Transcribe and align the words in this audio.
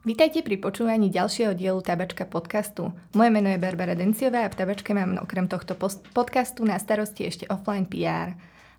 Vítajte 0.00 0.40
pri 0.40 0.56
počúvaní 0.56 1.12
ďalšieho 1.12 1.52
dielu 1.52 1.76
Tabačka 1.84 2.24
podcastu. 2.24 2.88
Moje 3.12 3.28
meno 3.28 3.52
je 3.52 3.60
Barbara 3.60 3.92
Denciová 3.92 4.48
a 4.48 4.52
v 4.52 4.56
Tabačke 4.56 4.96
mám 4.96 5.20
okrem 5.20 5.44
tohto 5.44 5.76
podcastu 6.16 6.64
na 6.64 6.80
starosti 6.80 7.28
ešte 7.28 7.44
offline 7.52 7.84
PR. 7.84 8.32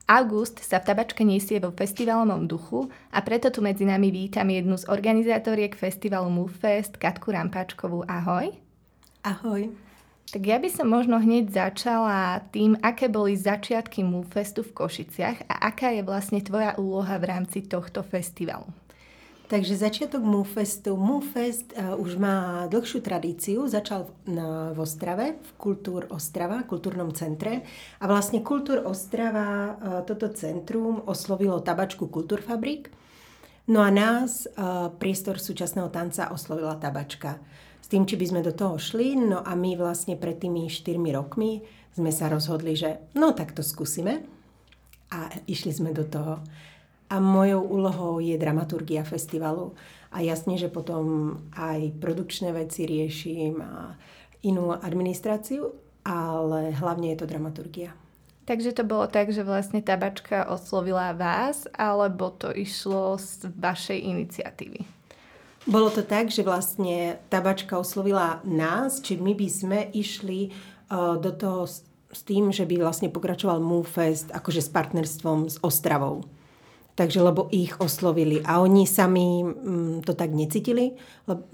August 0.10 0.66
sa 0.66 0.82
v 0.82 0.90
Tabačke 0.90 1.22
nesie 1.22 1.62
vo 1.62 1.70
festivalovom 1.70 2.50
duchu 2.50 2.90
a 3.14 3.22
preto 3.22 3.54
tu 3.54 3.62
medzi 3.62 3.86
nami 3.86 4.10
vítam 4.10 4.50
jednu 4.50 4.82
z 4.82 4.90
organizátoriek 4.90 5.78
festivalu 5.78 6.34
Movefest, 6.34 6.98
Katku 6.98 7.30
Rampáčkovú. 7.30 8.02
Ahoj. 8.10 8.58
Ahoj. 9.22 9.70
Tak 10.26 10.42
ja 10.42 10.58
by 10.58 10.74
som 10.74 10.90
možno 10.90 11.22
hneď 11.22 11.54
začala 11.54 12.42
tým, 12.50 12.82
aké 12.82 13.14
boli 13.14 13.38
začiatky 13.38 14.02
Movefestu 14.02 14.66
v 14.66 14.74
Košiciach 14.74 15.46
a 15.46 15.70
aká 15.70 15.94
je 15.94 16.02
vlastne 16.02 16.42
tvoja 16.42 16.74
úloha 16.82 17.14
v 17.22 17.30
rámci 17.30 17.62
tohto 17.62 18.02
festivalu. 18.02 18.66
Takže 19.52 19.76
začiatok 19.76 20.24
Moofestu. 20.24 20.96
Moofest 20.96 21.76
uh, 21.76 22.00
už 22.00 22.16
má 22.16 22.72
dlhšiu 22.72 23.04
tradíciu. 23.04 23.68
Začal 23.68 24.08
na, 24.24 24.72
v 24.72 24.80
Ostrave, 24.80 25.44
v 25.44 25.52
Kultúr 25.60 26.08
Ostrava, 26.08 26.64
kultúrnom 26.64 27.12
centre. 27.12 27.68
A 28.00 28.08
vlastne 28.08 28.40
Kultúr 28.48 28.80
Ostrava, 28.88 29.76
uh, 29.76 30.08
toto 30.08 30.32
centrum 30.32 31.04
oslovilo 31.04 31.60
tabačku 31.60 32.08
Kultúrfabrik. 32.08 32.96
No 33.68 33.84
a 33.84 33.92
nás, 33.92 34.48
uh, 34.48 34.88
priestor 34.96 35.36
súčasného 35.36 35.92
tanca, 35.92 36.32
oslovila 36.32 36.80
tabačka. 36.80 37.36
S 37.84 37.92
tým, 37.92 38.08
či 38.08 38.16
by 38.16 38.32
sme 38.32 38.48
do 38.48 38.56
toho 38.56 38.80
šli. 38.80 39.20
No 39.20 39.44
a 39.44 39.52
my 39.52 39.76
vlastne 39.76 40.16
pred 40.16 40.40
tými 40.40 40.72
4 40.72 40.96
rokmi 41.12 41.60
sme 41.92 42.16
sa 42.16 42.32
rozhodli, 42.32 42.72
že 42.80 43.04
no 43.20 43.36
tak 43.36 43.52
to 43.52 43.68
skúsime. 43.68 44.24
A 45.12 45.28
išli 45.44 45.76
sme 45.76 45.92
do 45.92 46.08
toho 46.08 46.40
a 47.12 47.20
mojou 47.20 47.60
úlohou 47.68 48.24
je 48.24 48.40
dramaturgia 48.40 49.04
festivalu. 49.04 49.76
A 50.16 50.24
jasne, 50.24 50.56
že 50.56 50.72
potom 50.72 51.36
aj 51.52 52.00
produkčné 52.00 52.56
veci 52.56 52.88
riešim 52.88 53.60
a 53.60 54.00
inú 54.48 54.72
administráciu, 54.72 55.76
ale 56.08 56.72
hlavne 56.72 57.12
je 57.12 57.18
to 57.20 57.28
dramaturgia. 57.28 57.92
Takže 58.48 58.74
to 58.74 58.84
bolo 58.88 59.06
tak, 59.06 59.30
že 59.30 59.46
vlastne 59.46 59.84
tabačka 59.84 60.48
oslovila 60.50 61.14
vás, 61.14 61.70
alebo 61.76 62.32
to 62.34 62.50
išlo 62.50 63.20
z 63.20 63.48
vašej 63.54 64.00
iniciatívy? 64.02 64.82
Bolo 65.70 65.94
to 65.94 66.02
tak, 66.02 66.34
že 66.34 66.42
vlastne 66.42 67.22
tabačka 67.30 67.78
oslovila 67.78 68.42
nás, 68.42 68.98
či 68.98 69.22
my 69.22 69.38
by 69.38 69.48
sme 69.48 69.80
išli 69.94 70.50
uh, 70.50 71.22
do 71.22 71.30
toho 71.30 71.70
s, 71.70 71.86
s 72.10 72.26
tým, 72.26 72.50
že 72.50 72.66
by 72.66 72.82
vlastne 72.82 73.14
pokračoval 73.14 73.62
MoveFest 73.62 74.34
akože 74.34 74.58
s 74.58 74.70
partnerstvom 74.74 75.54
s 75.54 75.62
Ostravou. 75.62 76.26
Takže 76.92 77.24
lebo 77.24 77.48
ich 77.56 77.80
oslovili 77.80 78.44
a 78.44 78.60
oni 78.60 78.84
sami 78.84 79.48
mm, 79.48 80.04
to 80.04 80.12
tak 80.12 80.36
necítili, 80.36 80.92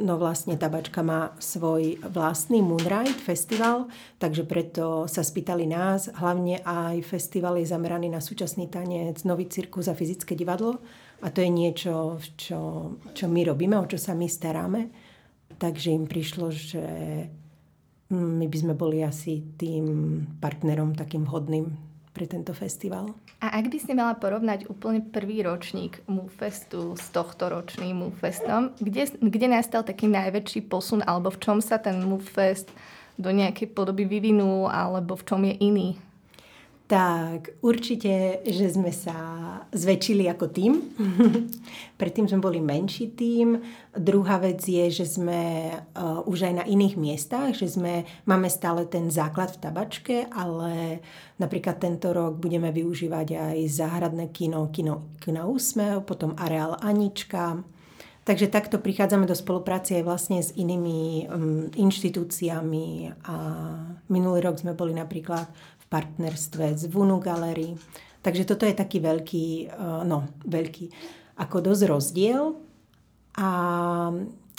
no 0.02 0.14
vlastne 0.18 0.58
tabačka 0.58 1.06
má 1.06 1.38
svoj 1.38 2.02
vlastný 2.10 2.66
Moonride 2.66 3.14
festival, 3.14 3.86
takže 4.18 4.50
preto 4.50 5.06
sa 5.06 5.22
spýtali 5.22 5.70
nás, 5.70 6.10
hlavne 6.18 6.66
aj 6.66 7.06
festival 7.06 7.62
je 7.62 7.70
zameraný 7.70 8.10
na 8.10 8.18
súčasný 8.18 8.66
tanec, 8.66 9.22
nový 9.30 9.46
cirkus 9.46 9.86
a 9.86 9.94
fyzické 9.94 10.34
divadlo 10.34 10.82
a 11.22 11.30
to 11.30 11.42
je 11.42 11.50
niečo, 11.50 12.22
čo, 12.38 12.94
čo 13.14 13.26
my 13.26 13.42
robíme, 13.46 13.78
o 13.78 13.90
čo 13.90 13.98
sa 13.98 14.14
my 14.14 14.30
staráme. 14.30 14.90
Takže 15.58 15.90
im 15.90 16.06
prišlo, 16.06 16.54
že 16.54 16.86
mm, 18.10 18.34
my 18.42 18.46
by 18.46 18.58
sme 18.58 18.74
boli 18.78 19.02
asi 19.02 19.42
tým 19.58 19.86
partnerom 20.38 20.94
takým 20.94 21.26
hodným 21.26 21.87
pre 22.18 22.26
tento 22.26 22.50
festival. 22.58 23.14
A 23.38 23.62
ak 23.62 23.70
by 23.70 23.78
si 23.78 23.94
mala 23.94 24.18
porovnať 24.18 24.66
úplne 24.74 25.06
prvý 25.06 25.46
ročník 25.46 26.02
Moofestu 26.10 26.98
s 26.98 27.14
tohto 27.14 27.54
ročným 27.54 28.02
Moofestom, 28.02 28.74
kde, 28.82 29.14
kde 29.22 29.48
nastal 29.54 29.86
taký 29.86 30.10
najväčší 30.10 30.66
posun, 30.66 31.06
alebo 31.06 31.30
v 31.30 31.38
čom 31.38 31.62
sa 31.62 31.78
ten 31.78 32.02
Moofest 32.02 32.74
do 33.22 33.30
nejakej 33.30 33.70
podoby 33.78 34.10
vyvinul, 34.10 34.66
alebo 34.66 35.14
v 35.14 35.26
čom 35.30 35.46
je 35.46 35.54
iný? 35.62 36.02
Tak 36.88 37.60
určite, 37.60 38.40
že 38.48 38.72
sme 38.72 38.96
sa 38.96 39.20
zväčšili 39.76 40.24
ako 40.32 40.46
tým. 40.48 40.80
Predtým 42.00 42.32
sme 42.32 42.40
boli 42.40 42.64
menší 42.64 43.12
tým. 43.12 43.60
Druhá 43.92 44.40
vec 44.40 44.64
je, 44.64 44.88
že 44.88 45.04
sme 45.04 45.68
uh, 45.76 46.24
už 46.24 46.48
aj 46.48 46.54
na 46.56 46.64
iných 46.64 46.96
miestach, 46.96 47.52
že 47.60 47.68
sme, 47.68 48.08
máme 48.24 48.48
stále 48.48 48.88
ten 48.88 49.12
základ 49.12 49.52
v 49.52 49.62
tabačke, 49.68 50.16
ale 50.32 51.04
napríklad 51.36 51.76
tento 51.76 52.16
rok 52.16 52.40
budeme 52.40 52.72
využívať 52.72 53.28
aj 53.36 53.58
záhradné 53.68 54.32
kino, 54.32 54.72
kino, 54.72 55.20
kino 55.20 55.44
Úsmev, 55.52 56.08
potom 56.08 56.40
areál 56.40 56.80
Anička. 56.80 57.68
Takže 58.28 58.52
takto 58.52 58.84
prichádzame 58.84 59.24
do 59.24 59.32
spolupráce 59.36 60.00
aj 60.00 60.04
vlastne 60.04 60.44
s 60.44 60.52
inými 60.52 61.32
um, 61.32 61.72
inštitúciami 61.72 63.12
a 63.24 63.36
minulý 64.12 64.44
rok 64.44 64.60
sme 64.60 64.76
boli 64.76 64.92
napríklad 64.92 65.48
partnerstve 65.90 66.76
s 66.76 66.84
Vunu 66.92 67.20
Gallery. 67.20 67.76
Takže 68.22 68.44
toto 68.44 68.68
je 68.68 68.76
taký 68.76 69.00
veľký, 69.00 69.48
eh, 69.72 70.02
no 70.04 70.28
veľký, 70.44 70.86
ako 71.40 71.72
dosť 71.72 71.84
rozdiel. 71.88 72.44
A, 73.38 73.50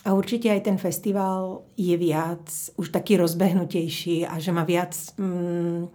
a 0.06 0.08
určite 0.14 0.48
aj 0.48 0.70
ten 0.70 0.78
festival 0.78 1.66
je 1.74 1.98
viac, 1.98 2.46
už 2.78 2.94
taký 2.94 3.18
rozbehnutejší 3.18 4.22
a 4.22 4.38
že 4.38 4.54
má 4.54 4.62
viac 4.62 4.94
mm, 5.18 5.90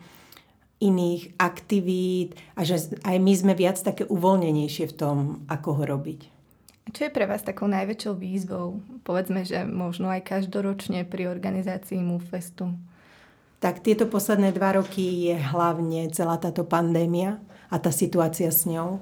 iných 0.83 1.39
aktivít 1.39 2.35
a 2.59 2.67
že 2.67 2.91
aj 3.07 3.17
my 3.23 3.33
sme 3.33 3.53
viac 3.55 3.79
také 3.79 4.03
uvoľnenejšie 4.03 4.91
v 4.91 4.97
tom, 4.99 5.17
ako 5.47 5.79
ho 5.79 5.83
robiť. 5.88 6.22
Čo 6.91 7.07
je 7.07 7.16
pre 7.16 7.23
vás 7.23 7.39
takou 7.39 7.72
najväčšou 7.72 8.19
výzvou? 8.19 8.83
Povedzme, 9.07 9.47
že 9.47 9.63
možno 9.63 10.11
aj 10.11 10.27
každoročne 10.27 11.07
pri 11.07 11.31
organizácii 11.31 12.03
MUFestu. 12.03 12.75
Festu 12.75 12.92
tak 13.63 13.79
tieto 13.79 14.12
posledné 14.12 14.51
dva 14.51 14.75
roky 14.75 15.31
je 15.31 15.40
hlavne 15.40 16.12
celá 16.12 16.35
táto 16.35 16.68
pandémia 16.68 17.40
a 17.72 17.79
tá 17.79 17.96
situácia 17.96 18.51
s 18.51 18.68
ňou. 18.68 19.00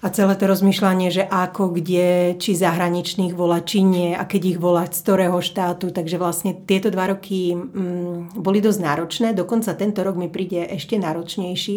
A 0.00 0.08
celé 0.10 0.32
to 0.34 0.48
rozmýšľanie, 0.48 1.12
že 1.12 1.22
ako, 1.28 1.76
kde, 1.76 2.34
či 2.40 2.56
zahraničných 2.56 3.36
volá, 3.36 3.62
či 3.62 3.84
nie, 3.84 4.16
a 4.16 4.26
keď 4.26 4.56
ich 4.56 4.58
volať, 4.58 4.96
z 4.96 5.00
ktorého 5.06 5.38
štátu. 5.38 5.92
Takže 5.92 6.16
vlastne 6.16 6.56
tieto 6.56 6.90
dva 6.90 7.14
roky 7.14 7.52
mm, 7.54 8.34
boli 8.40 8.58
dosť 8.58 8.80
náročné. 8.80 9.28
Dokonca 9.36 9.76
tento 9.78 10.00
rok 10.02 10.16
mi 10.18 10.26
príde 10.26 10.66
ešte 10.66 10.96
náročnejší. 10.98 11.76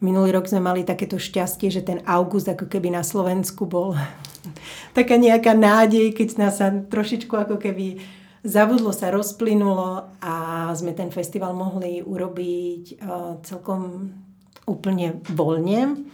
Minulý 0.00 0.30
rok 0.30 0.46
sme 0.46 0.62
mali 0.62 0.88
takéto 0.88 1.18
šťastie, 1.18 1.68
že 1.68 1.82
ten 1.82 2.00
august 2.06 2.48
ako 2.48 2.70
keby 2.70 2.94
na 2.94 3.02
Slovensku 3.02 3.66
bol 3.68 3.92
taká 4.96 5.18
nejaká 5.18 5.52
nádej, 5.52 6.14
keď 6.16 6.28
nás 6.38 6.62
sa 6.62 6.70
trošičku 6.70 7.34
ako 7.34 7.60
keby 7.60 8.00
Zabudlo 8.46 8.94
sa, 8.94 9.10
rozplynulo 9.10 10.06
a 10.22 10.34
sme 10.78 10.94
ten 10.94 11.10
festival 11.10 11.50
mohli 11.50 11.98
urobiť 11.98 13.02
uh, 13.02 13.42
celkom 13.42 14.14
úplne 14.70 15.18
voľne. 15.26 16.06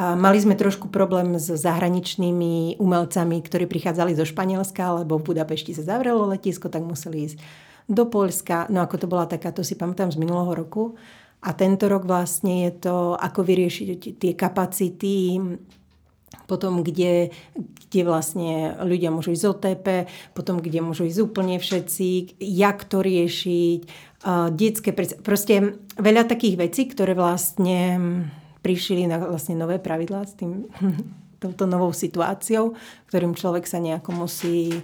Mali 0.00 0.38
sme 0.40 0.56
trošku 0.56 0.88
problém 0.88 1.36
s 1.36 1.52
zahraničnými 1.52 2.80
umelcami, 2.80 3.36
ktorí 3.44 3.68
prichádzali 3.68 4.16
zo 4.16 4.24
Španielska, 4.24 5.04
lebo 5.04 5.20
v 5.20 5.34
Budapešti 5.34 5.76
sa 5.76 5.84
zavrelo 5.84 6.24
letisko, 6.24 6.72
tak 6.72 6.80
museli 6.80 7.28
ísť 7.28 7.36
do 7.84 8.08
Poľska. 8.08 8.72
No 8.72 8.80
ako 8.80 8.96
to 8.96 9.06
bola 9.10 9.28
taká, 9.28 9.52
to 9.52 9.60
si 9.60 9.76
pamätám 9.76 10.08
z 10.08 10.16
minulého 10.16 10.56
roku. 10.56 10.96
A 11.44 11.52
tento 11.52 11.84
rok 11.84 12.08
vlastne 12.08 12.64
je 12.70 12.88
to, 12.88 13.12
ako 13.12 13.44
vyriešiť 13.44 14.16
tie 14.16 14.32
kapacity 14.32 15.36
potom 16.50 16.82
kde, 16.82 17.30
kde 17.54 18.00
vlastne 18.02 18.74
ľudia 18.82 19.14
môžu 19.14 19.30
ísť 19.30 19.42
z 19.46 19.50
OTP, 19.54 19.86
potom 20.34 20.58
kde 20.58 20.82
môžu 20.82 21.06
ísť 21.06 21.22
úplne 21.22 21.62
všetci, 21.62 22.42
jak 22.42 22.82
to 22.90 22.98
riešiť, 23.06 23.80
uh, 23.86 24.50
detské, 24.50 24.90
proste 25.22 25.78
veľa 25.94 26.26
takých 26.26 26.58
vecí, 26.58 26.90
ktoré 26.90 27.14
vlastne 27.14 28.02
prišli 28.66 29.06
na 29.06 29.22
vlastne 29.22 29.54
nové 29.54 29.78
pravidlá 29.78 30.26
s 30.26 30.34
tým, 30.34 30.66
touto 31.42 31.64
novou 31.70 31.94
situáciou, 31.94 32.74
ktorým 33.08 33.38
človek 33.38 33.64
sa 33.64 33.78
nejako 33.78 34.26
musí, 34.26 34.74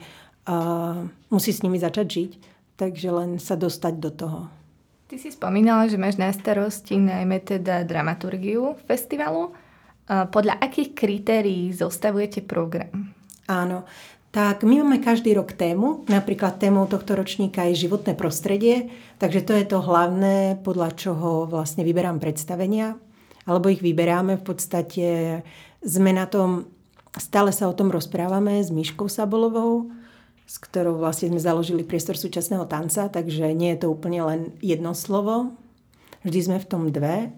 uh, 0.47 1.03
musí 1.35 1.51
s 1.51 1.67
nimi 1.67 1.83
začať 1.83 2.07
žiť. 2.07 2.33
Takže 2.77 3.09
len 3.09 3.31
sa 3.41 3.57
dostať 3.57 3.95
do 3.97 4.11
toho. 4.13 4.41
Ty 5.09 5.17
si 5.17 5.33
spomínala, 5.33 5.89
že 5.89 5.97
máš 5.97 6.21
na 6.21 6.29
starosti 6.29 7.01
najmä 7.01 7.41
teda 7.41 7.89
dramaturgiu 7.89 8.77
festivalu. 8.85 9.57
Podľa 10.07 10.63
akých 10.63 10.95
kritérií 10.95 11.75
zostavujete 11.75 12.47
program? 12.47 13.11
Áno, 13.51 13.87
tak 14.31 14.63
my 14.63 14.85
máme 14.85 15.03
každý 15.03 15.35
rok 15.35 15.55
tému. 15.55 16.07
Napríklad 16.07 16.63
témou 16.63 16.87
tohto 16.87 17.19
ročníka 17.19 17.67
je 17.67 17.89
životné 17.89 18.15
prostredie, 18.15 18.91
takže 19.19 19.43
to 19.43 19.53
je 19.59 19.65
to 19.67 19.83
hlavné, 19.83 20.63
podľa 20.63 20.95
čoho 20.95 21.51
vlastne 21.51 21.83
vyberám 21.83 22.23
predstavenia. 22.23 22.95
Alebo 23.47 23.71
ich 23.71 23.83
vyberáme 23.83 24.39
v 24.39 24.45
podstate, 24.45 25.07
sme 25.83 26.11
na 26.15 26.27
tom, 26.27 26.71
stále 27.15 27.55
sa 27.55 27.71
o 27.71 27.75
tom 27.75 27.91
rozprávame 27.95 28.63
s 28.63 28.75
Myškou 28.75 29.07
Sabolovou, 29.07 29.91
s 30.47 30.63
ktorou 30.63 31.03
vlastne 31.03 31.35
sme 31.35 31.43
založili 31.43 31.83
priestor 31.83 32.15
súčasného 32.15 32.67
tanca, 32.71 33.11
takže 33.11 33.51
nie 33.55 33.75
je 33.75 33.83
to 33.83 33.91
úplne 33.91 34.23
len 34.23 34.41
jedno 34.63 34.95
slovo. 34.95 35.55
Vždy 36.23 36.39
sme 36.43 36.59
v 36.63 36.69
tom 36.71 36.91
dve. 36.95 37.31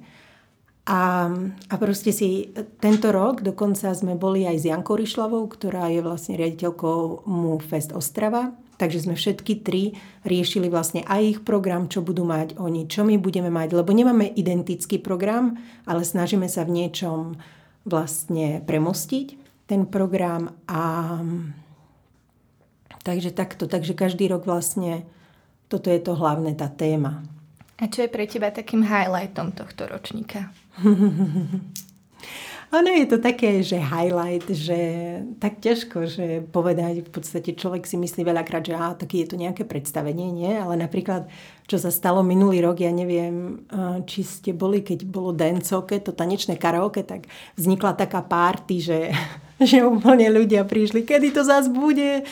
A, 0.89 1.29
a 1.69 1.75
proste 1.77 2.17
si 2.17 2.49
tento 2.81 3.13
rok 3.13 3.45
dokonca 3.45 3.93
sme 3.93 4.17
boli 4.17 4.49
aj 4.49 4.57
s 4.57 4.65
Jankou 4.73 4.97
Ryšlavou, 4.97 5.45
ktorá 5.45 5.93
je 5.93 6.01
vlastne 6.01 6.41
riaditeľkou 6.41 7.29
Mu 7.29 7.61
Fest 7.61 7.93
Ostrava. 7.93 8.57
Takže 8.81 9.05
sme 9.05 9.19
všetky 9.19 9.61
tri 9.61 10.01
riešili 10.25 10.73
vlastne 10.73 11.05
aj 11.05 11.21
ich 11.21 11.39
program, 11.45 11.93
čo 11.93 12.01
budú 12.01 12.25
mať 12.25 12.57
oni, 12.57 12.89
čo 12.89 13.05
my 13.05 13.21
budeme 13.21 13.53
mať, 13.53 13.75
lebo 13.75 13.91
nemáme 13.91 14.33
identický 14.33 15.03
program, 15.03 15.61
ale 15.85 16.07
snažíme 16.07 16.49
sa 16.49 16.65
v 16.65 16.81
niečom 16.81 17.37
vlastne 17.85 18.65
premostiť 18.65 19.29
ten 19.69 19.85
program 19.85 20.57
a 20.65 21.21
takže 23.05 23.37
takto, 23.37 23.69
takže 23.69 23.93
každý 23.93 24.31
rok 24.31 24.49
vlastne 24.49 25.05
toto 25.69 25.93
je 25.93 26.01
to 26.01 26.17
hlavné, 26.17 26.57
tá 26.57 26.73
téma. 26.73 27.21
A 27.79 27.87
čo 27.87 28.03
je 28.03 28.11
pre 28.11 28.27
teba 28.27 28.51
takým 28.51 28.83
highlightom 28.83 29.55
tohto 29.55 29.87
ročníka? 29.87 30.51
ono 32.69 32.91
je 32.91 33.07
to 33.07 33.23
také, 33.23 33.63
že 33.65 33.81
highlight, 33.81 34.45
že 34.51 34.81
tak 35.41 35.63
ťažko, 35.63 36.05
že 36.05 36.27
povedať, 36.53 37.07
v 37.07 37.11
podstate 37.15 37.57
človek 37.57 37.89
si 37.89 37.97
myslí 37.97 38.27
veľakrát, 38.27 38.67
že 38.67 38.75
á, 38.77 38.93
taký 38.93 39.25
je 39.25 39.33
tu 39.33 39.37
nejaké 39.41 39.65
predstavenie, 39.65 40.29
nie? 40.29 40.53
Ale 40.53 40.77
napríklad, 40.77 41.31
čo 41.65 41.81
sa 41.81 41.89
stalo 41.89 42.21
minulý 42.21 42.61
rok, 42.61 42.83
ja 42.83 42.93
neviem, 42.93 43.65
či 44.05 44.21
ste 44.21 44.53
boli, 44.53 44.85
keď 44.85 45.09
bolo 45.09 45.33
dancoke, 45.33 45.97
to 46.03 46.13
tanečné 46.13 46.61
karaoke, 46.61 47.07
tak 47.07 47.25
vznikla 47.57 47.97
taká 47.97 48.21
party, 48.21 48.77
že, 48.85 49.01
že 49.71 49.87
úplne 49.87 50.29
ľudia 50.29 50.67
prišli, 50.69 51.09
kedy 51.09 51.33
to 51.33 51.47
zás 51.47 51.73
bude? 51.73 52.27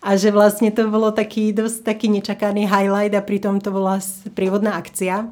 A 0.00 0.16
že 0.16 0.32
vlastne 0.32 0.72
to 0.72 0.88
bolo 0.88 1.12
taký 1.12 1.52
dosť 1.52 1.84
taký 1.84 2.08
nečakaný 2.08 2.64
highlight 2.64 3.12
a 3.12 3.20
pritom 3.20 3.60
to 3.60 3.68
bola 3.68 4.00
prívodná 4.32 4.80
akcia. 4.80 5.28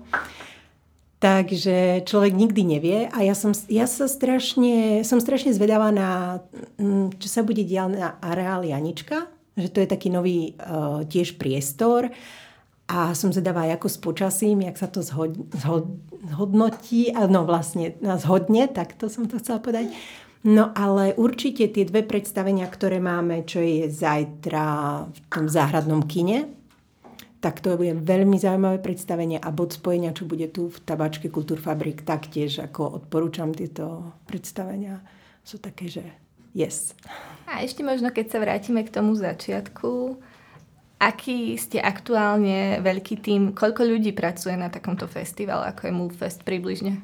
Takže 1.19 2.07
človek 2.07 2.31
nikdy 2.31 2.63
nevie 2.63 2.99
a 3.11 3.27
ja 3.27 3.35
som, 3.35 3.51
ja 3.67 3.91
sa 3.91 4.07
strašne, 4.07 5.03
som 5.03 5.19
strašne 5.19 5.51
zvedavá 5.51 5.91
na, 5.91 6.39
mm, 6.79 7.19
čo 7.19 7.27
sa 7.27 7.43
bude 7.43 7.67
diať 7.67 7.99
na 7.99 8.15
areáli 8.23 8.71
Janička, 8.71 9.27
že 9.59 9.67
to 9.75 9.83
je 9.83 9.91
taký 9.91 10.15
nový 10.15 10.55
uh, 10.55 11.03
tiež 11.11 11.35
priestor 11.35 12.15
a 12.87 13.19
som 13.19 13.35
zvedavá 13.35 13.67
ako 13.67 13.91
s 13.91 13.99
počasím, 13.99 14.63
jak 14.65 14.79
sa 14.79 14.87
to 14.87 15.03
zhod, 15.03 15.35
zhod, 15.59 15.91
zhodnotí, 16.23 17.11
no 17.29 17.43
vlastne 17.43 17.99
zhodne, 17.99 18.71
tak 18.71 18.95
to 18.95 19.11
som 19.11 19.27
to 19.27 19.43
chcela 19.43 19.59
povedať. 19.59 19.91
No 20.47 20.71
ale 20.71 21.19
určite 21.19 21.67
tie 21.67 21.83
dve 21.83 22.07
predstavenia, 22.07 22.71
ktoré 22.71 23.03
máme, 23.03 23.43
čo 23.43 23.59
je 23.59 23.91
zajtra 23.91 24.67
v 25.11 25.19
tom 25.27 25.51
záhradnom 25.51 26.07
kine, 26.07 26.47
tak 27.39 27.63
to 27.63 27.79
bude 27.79 28.03
veľmi 28.03 28.35
zaujímavé 28.39 28.83
predstavenie 28.83 29.39
a 29.39 29.51
bod 29.55 29.75
spojenia, 29.75 30.15
čo 30.15 30.27
bude 30.27 30.51
tu 30.51 30.71
v 30.71 30.79
tabačke 30.83 31.31
Kultúrfabrik, 31.31 32.03
taktiež 32.03 32.63
ako 32.63 33.03
odporúčam 33.03 33.55
tieto 33.55 34.15
predstavenia. 34.27 35.03
Sú 35.47 35.63
také, 35.63 35.87
že 35.87 36.03
yes. 36.55 36.99
A 37.47 37.63
ešte 37.63 37.87
možno, 37.87 38.11
keď 38.11 38.27
sa 38.35 38.39
vrátime 38.43 38.83
k 38.83 38.91
tomu 38.91 39.15
začiatku, 39.15 40.19
aký 40.99 41.55
ste 41.55 41.79
aktuálne 41.79 42.83
veľký 42.83 43.23
tým, 43.23 43.43
koľko 43.55 43.87
ľudí 43.87 44.11
pracuje 44.11 44.59
na 44.59 44.67
takomto 44.67 45.07
festivale, 45.07 45.71
ako 45.71 45.83
je 45.87 45.93
Moodfest 45.95 46.43
približne? 46.43 46.99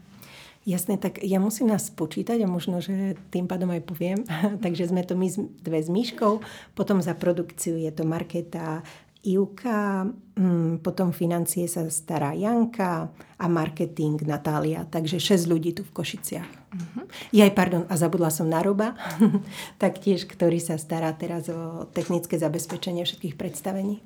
Jasné, 0.65 0.97
tak 0.97 1.21
ja 1.21 1.37
musím 1.37 1.69
nás 1.69 1.93
počítať 1.93 2.41
a 2.41 2.49
možno, 2.49 2.81
že 2.81 3.21
tým 3.29 3.45
pádom 3.45 3.69
aj 3.69 3.85
poviem. 3.85 4.25
Takže 4.65 4.89
sme 4.89 5.05
to 5.05 5.13
my 5.13 5.29
dve 5.61 5.81
s 5.85 5.93
Myškou, 5.93 6.41
potom 6.73 7.05
za 7.05 7.13
produkciu 7.13 7.77
je 7.77 7.93
to 7.93 8.09
Marketa, 8.09 8.81
Ivka, 9.25 10.05
mm, 10.37 10.85
potom 10.85 11.09
financie 11.09 11.65
sa 11.65 11.89
stará 11.89 12.37
Janka 12.37 13.09
a 13.41 13.47
marketing 13.49 14.21
Natália. 14.29 14.85
Takže 14.85 15.17
6 15.17 15.49
ľudí 15.49 15.73
tu 15.73 15.81
v 15.81 15.97
Košiciach. 15.97 16.45
Uh-huh. 16.45 17.09
Ja 17.33 17.49
aj, 17.49 17.57
pardon, 17.57 17.83
a 17.89 17.97
zabudla 17.97 18.29
som 18.29 18.53
na 18.53 18.61
Roba, 18.61 18.93
taktiež, 19.85 20.29
ktorý 20.29 20.61
sa 20.61 20.77
stará 20.77 21.17
teraz 21.17 21.49
o 21.49 21.89
technické 21.97 22.37
zabezpečenie 22.37 23.09
všetkých 23.09 23.41
predstavení. 23.41 24.05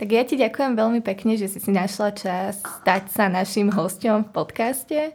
Tak 0.00 0.08
ja 0.08 0.24
ti 0.24 0.40
ďakujem 0.40 0.72
veľmi 0.72 1.04
pekne, 1.04 1.36
že 1.36 1.44
si 1.44 1.60
si 1.60 1.68
našla 1.68 2.16
čas 2.16 2.64
stať 2.64 3.12
sa 3.12 3.28
našim 3.28 3.68
hostom 3.68 4.24
v 4.24 4.32
podcaste. 4.32 5.12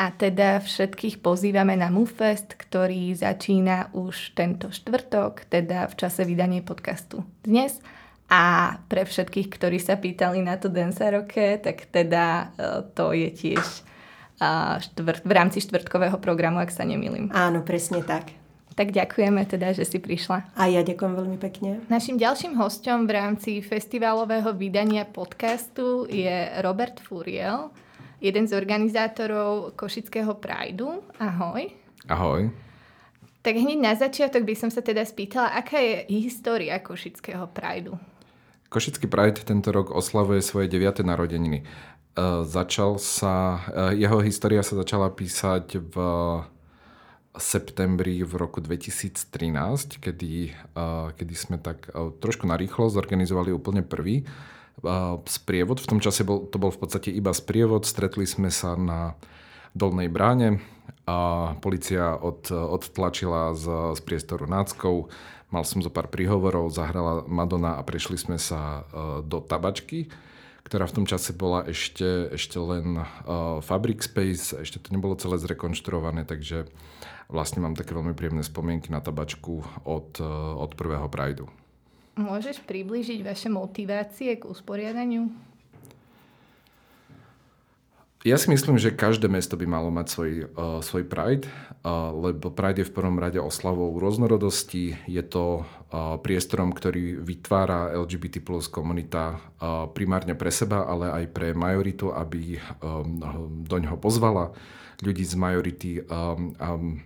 A 0.00 0.08
teda 0.16 0.64
všetkých 0.64 1.20
pozývame 1.20 1.76
na 1.76 1.92
MUFest, 1.92 2.56
ktorý 2.56 3.12
začína 3.12 3.92
už 3.92 4.32
tento 4.32 4.72
štvrtok, 4.72 5.44
teda 5.52 5.92
v 5.92 5.94
čase 6.00 6.24
vydania 6.24 6.64
podcastu 6.64 7.20
dnes. 7.44 7.84
A 8.32 8.76
pre 8.88 9.04
všetkých, 9.04 9.52
ktorí 9.52 9.76
sa 9.76 10.00
pýtali 10.00 10.40
na 10.40 10.56
to 10.56 10.72
Densaroke, 10.72 11.60
tak 11.60 11.84
teda 11.92 12.24
e, 12.56 12.64
to 12.96 13.12
je 13.12 13.28
tiež 13.28 13.64
štvrt, 14.80 15.20
v 15.20 15.32
rámci 15.36 15.60
štvrtkového 15.60 16.16
programu, 16.16 16.64
ak 16.64 16.72
sa 16.72 16.88
nemýlim. 16.88 17.28
Áno, 17.36 17.60
presne 17.60 18.00
tak. 18.00 18.32
Tak 18.72 18.96
ďakujeme 18.96 19.44
teda, 19.44 19.76
že 19.76 19.84
si 19.84 20.00
prišla. 20.00 20.56
A 20.56 20.72
ja 20.72 20.80
ďakujem 20.80 21.12
veľmi 21.12 21.36
pekne. 21.36 21.84
Našim 21.92 22.16
ďalším 22.16 22.56
hostom 22.56 23.04
v 23.04 23.20
rámci 23.20 23.60
festivalového 23.60 24.56
vydania 24.56 25.04
podcastu 25.04 26.08
je 26.08 26.48
Robert 26.64 27.04
Furiel, 27.04 27.68
jeden 28.20 28.44
z 28.44 28.52
organizátorov 28.52 29.72
Košického 29.74 30.36
Prideu. 30.36 31.00
Ahoj. 31.16 31.72
Ahoj. 32.06 32.52
Tak 33.40 33.56
hneď 33.56 33.78
na 33.80 33.96
začiatok 33.96 34.44
by 34.44 34.52
som 34.52 34.68
sa 34.68 34.84
teda 34.84 35.00
spýtala, 35.00 35.56
aká 35.56 35.80
je 35.80 36.04
história 36.12 36.76
Košického 36.76 37.48
Prideu? 37.48 37.96
Košický 38.68 39.08
Pride 39.10 39.42
tento 39.42 39.72
rok 39.72 39.90
oslavuje 39.90 40.44
svoje 40.44 40.70
9. 40.70 41.02
narodeniny. 41.02 41.58
E, 41.60 41.64
začal 42.46 43.00
sa, 43.02 43.64
e, 43.90 44.04
jeho 44.04 44.22
história 44.22 44.62
sa 44.62 44.78
začala 44.78 45.10
písať 45.10 45.80
v 45.80 45.94
septembri 47.34 48.22
v 48.26 48.32
roku 48.36 48.60
2013, 48.60 49.98
kedy, 49.98 50.50
e, 50.50 50.82
kedy 51.16 51.34
sme 51.34 51.56
tak 51.58 51.88
e, 51.90 52.14
trošku 52.20 52.46
narýchlo 52.46 52.92
zorganizovali 52.92 53.50
úplne 53.50 53.82
prvý 53.82 54.22
sprievod. 55.28 55.78
V 55.80 55.90
tom 55.90 56.00
čase 56.00 56.24
bol, 56.24 56.48
to 56.48 56.56
bol 56.56 56.72
v 56.72 56.80
podstate 56.80 57.12
iba 57.12 57.32
sprievod. 57.36 57.84
Stretli 57.84 58.24
sme 58.24 58.48
sa 58.48 58.74
na 58.74 59.14
Dolnej 59.70 60.10
bráne 60.10 60.58
a 61.06 61.52
policia 61.62 62.18
od, 62.18 62.50
odtlačila 62.50 63.54
z, 63.54 63.94
z 63.94 64.00
priestoru 64.02 64.50
náckov. 64.50 65.10
Mal 65.50 65.66
som 65.66 65.82
zo 65.82 65.90
pár 65.90 66.10
príhovorov, 66.10 66.70
zahrala 66.70 67.26
Madonna 67.26 67.78
a 67.78 67.82
prešli 67.82 68.18
sme 68.18 68.38
sa 68.38 68.86
e, 68.86 69.22
do 69.26 69.42
tabačky, 69.42 70.06
ktorá 70.62 70.86
v 70.86 71.02
tom 71.02 71.06
čase 71.06 71.34
bola 71.34 71.66
ešte, 71.66 72.30
ešte 72.30 72.54
len 72.62 72.94
uh, 72.94 73.58
Fabric 73.58 74.06
Space, 74.06 74.54
ešte 74.54 74.78
to 74.78 74.94
nebolo 74.94 75.18
celé 75.18 75.34
zrekonštruované, 75.42 76.22
takže 76.22 76.70
vlastne 77.26 77.58
mám 77.58 77.74
také 77.74 77.90
veľmi 77.90 78.14
príjemné 78.14 78.46
spomienky 78.46 78.94
na 78.94 79.02
tabačku 79.02 79.66
od, 79.82 80.22
uh, 80.22 80.54
od 80.62 80.78
prvého 80.78 81.10
Prideu. 81.10 81.50
Môžeš 82.20 82.60
približiť 82.68 83.24
vaše 83.24 83.48
motivácie 83.48 84.36
k 84.36 84.44
usporiadaniu? 84.44 85.32
Ja 88.20 88.36
si 88.36 88.52
myslím, 88.52 88.76
že 88.76 88.92
každé 88.92 89.32
mesto 89.32 89.56
by 89.56 89.64
malo 89.64 89.88
mať 89.88 90.06
svoj, 90.12 90.32
uh, 90.52 90.84
svoj 90.84 91.08
Pride, 91.08 91.48
uh, 91.48 92.12
lebo 92.12 92.52
Pride 92.52 92.84
je 92.84 92.88
v 92.92 92.92
prvom 92.92 93.16
rade 93.16 93.40
oslavou 93.40 93.96
rôznorodosti. 93.96 94.92
Je 95.08 95.24
to 95.24 95.64
uh, 95.64 96.20
priestorom, 96.20 96.76
ktorý 96.76 97.16
vytvára 97.16 97.96
LGBT 97.96 98.44
plus 98.44 98.68
komunita 98.68 99.40
uh, 99.40 99.88
primárne 99.88 100.36
pre 100.36 100.52
seba, 100.52 100.84
ale 100.84 101.08
aj 101.08 101.24
pre 101.32 101.56
majoritu, 101.56 102.12
aby 102.12 102.60
um, 102.84 103.64
do 103.64 103.76
ňoho 103.80 103.96
pozvala 103.96 104.52
ľudí 105.00 105.24
z 105.24 105.34
majority. 105.40 106.04
Um, 106.04 106.52
um, 106.60 107.00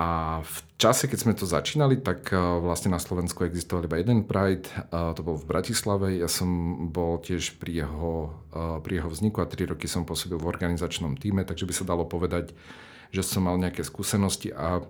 a 0.00 0.40
v 0.40 0.58
čase, 0.80 1.04
keď 1.04 1.18
sme 1.20 1.34
to 1.36 1.44
začínali, 1.44 2.00
tak 2.00 2.32
eh, 2.32 2.38
vlastne 2.40 2.96
na 2.96 3.00
Slovensku 3.00 3.44
existoval 3.44 3.84
iba 3.86 4.00
jeden 4.00 4.24
Pride, 4.24 4.66
a 4.88 5.12
to 5.12 5.20
bol 5.20 5.36
v 5.36 5.44
Bratislave. 5.44 6.16
Ja 6.16 6.32
som 6.32 6.48
bol 6.88 7.20
tiež 7.20 7.60
pri 7.60 7.84
jeho, 7.84 8.32
eh, 8.56 8.80
pri 8.80 8.98
jeho 8.98 9.08
vzniku 9.12 9.44
a 9.44 9.50
tri 9.50 9.68
roky 9.68 9.84
som 9.84 10.08
pôsobil 10.08 10.40
v 10.40 10.48
organizačnom 10.48 11.20
týme, 11.20 11.44
takže 11.44 11.68
by 11.68 11.74
sa 11.76 11.84
dalo 11.84 12.08
povedať, 12.08 12.56
že 13.12 13.20
som 13.20 13.44
mal 13.44 13.60
nejaké 13.60 13.84
skúsenosti 13.84 14.56
a 14.56 14.80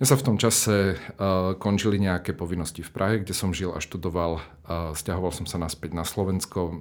ja 0.00 0.06
sa 0.08 0.16
v 0.16 0.24
tom 0.24 0.36
čase 0.40 0.96
končili 1.60 2.00
nejaké 2.00 2.32
povinnosti 2.32 2.80
v 2.80 2.88
Prahe, 2.88 3.14
kde 3.20 3.36
som 3.36 3.52
žil 3.52 3.68
a 3.68 3.84
študoval. 3.84 4.40
Stiahoval 4.96 5.28
som 5.28 5.44
sa 5.44 5.60
naspäť 5.60 5.92
na 5.92 6.08
Slovensko 6.08 6.80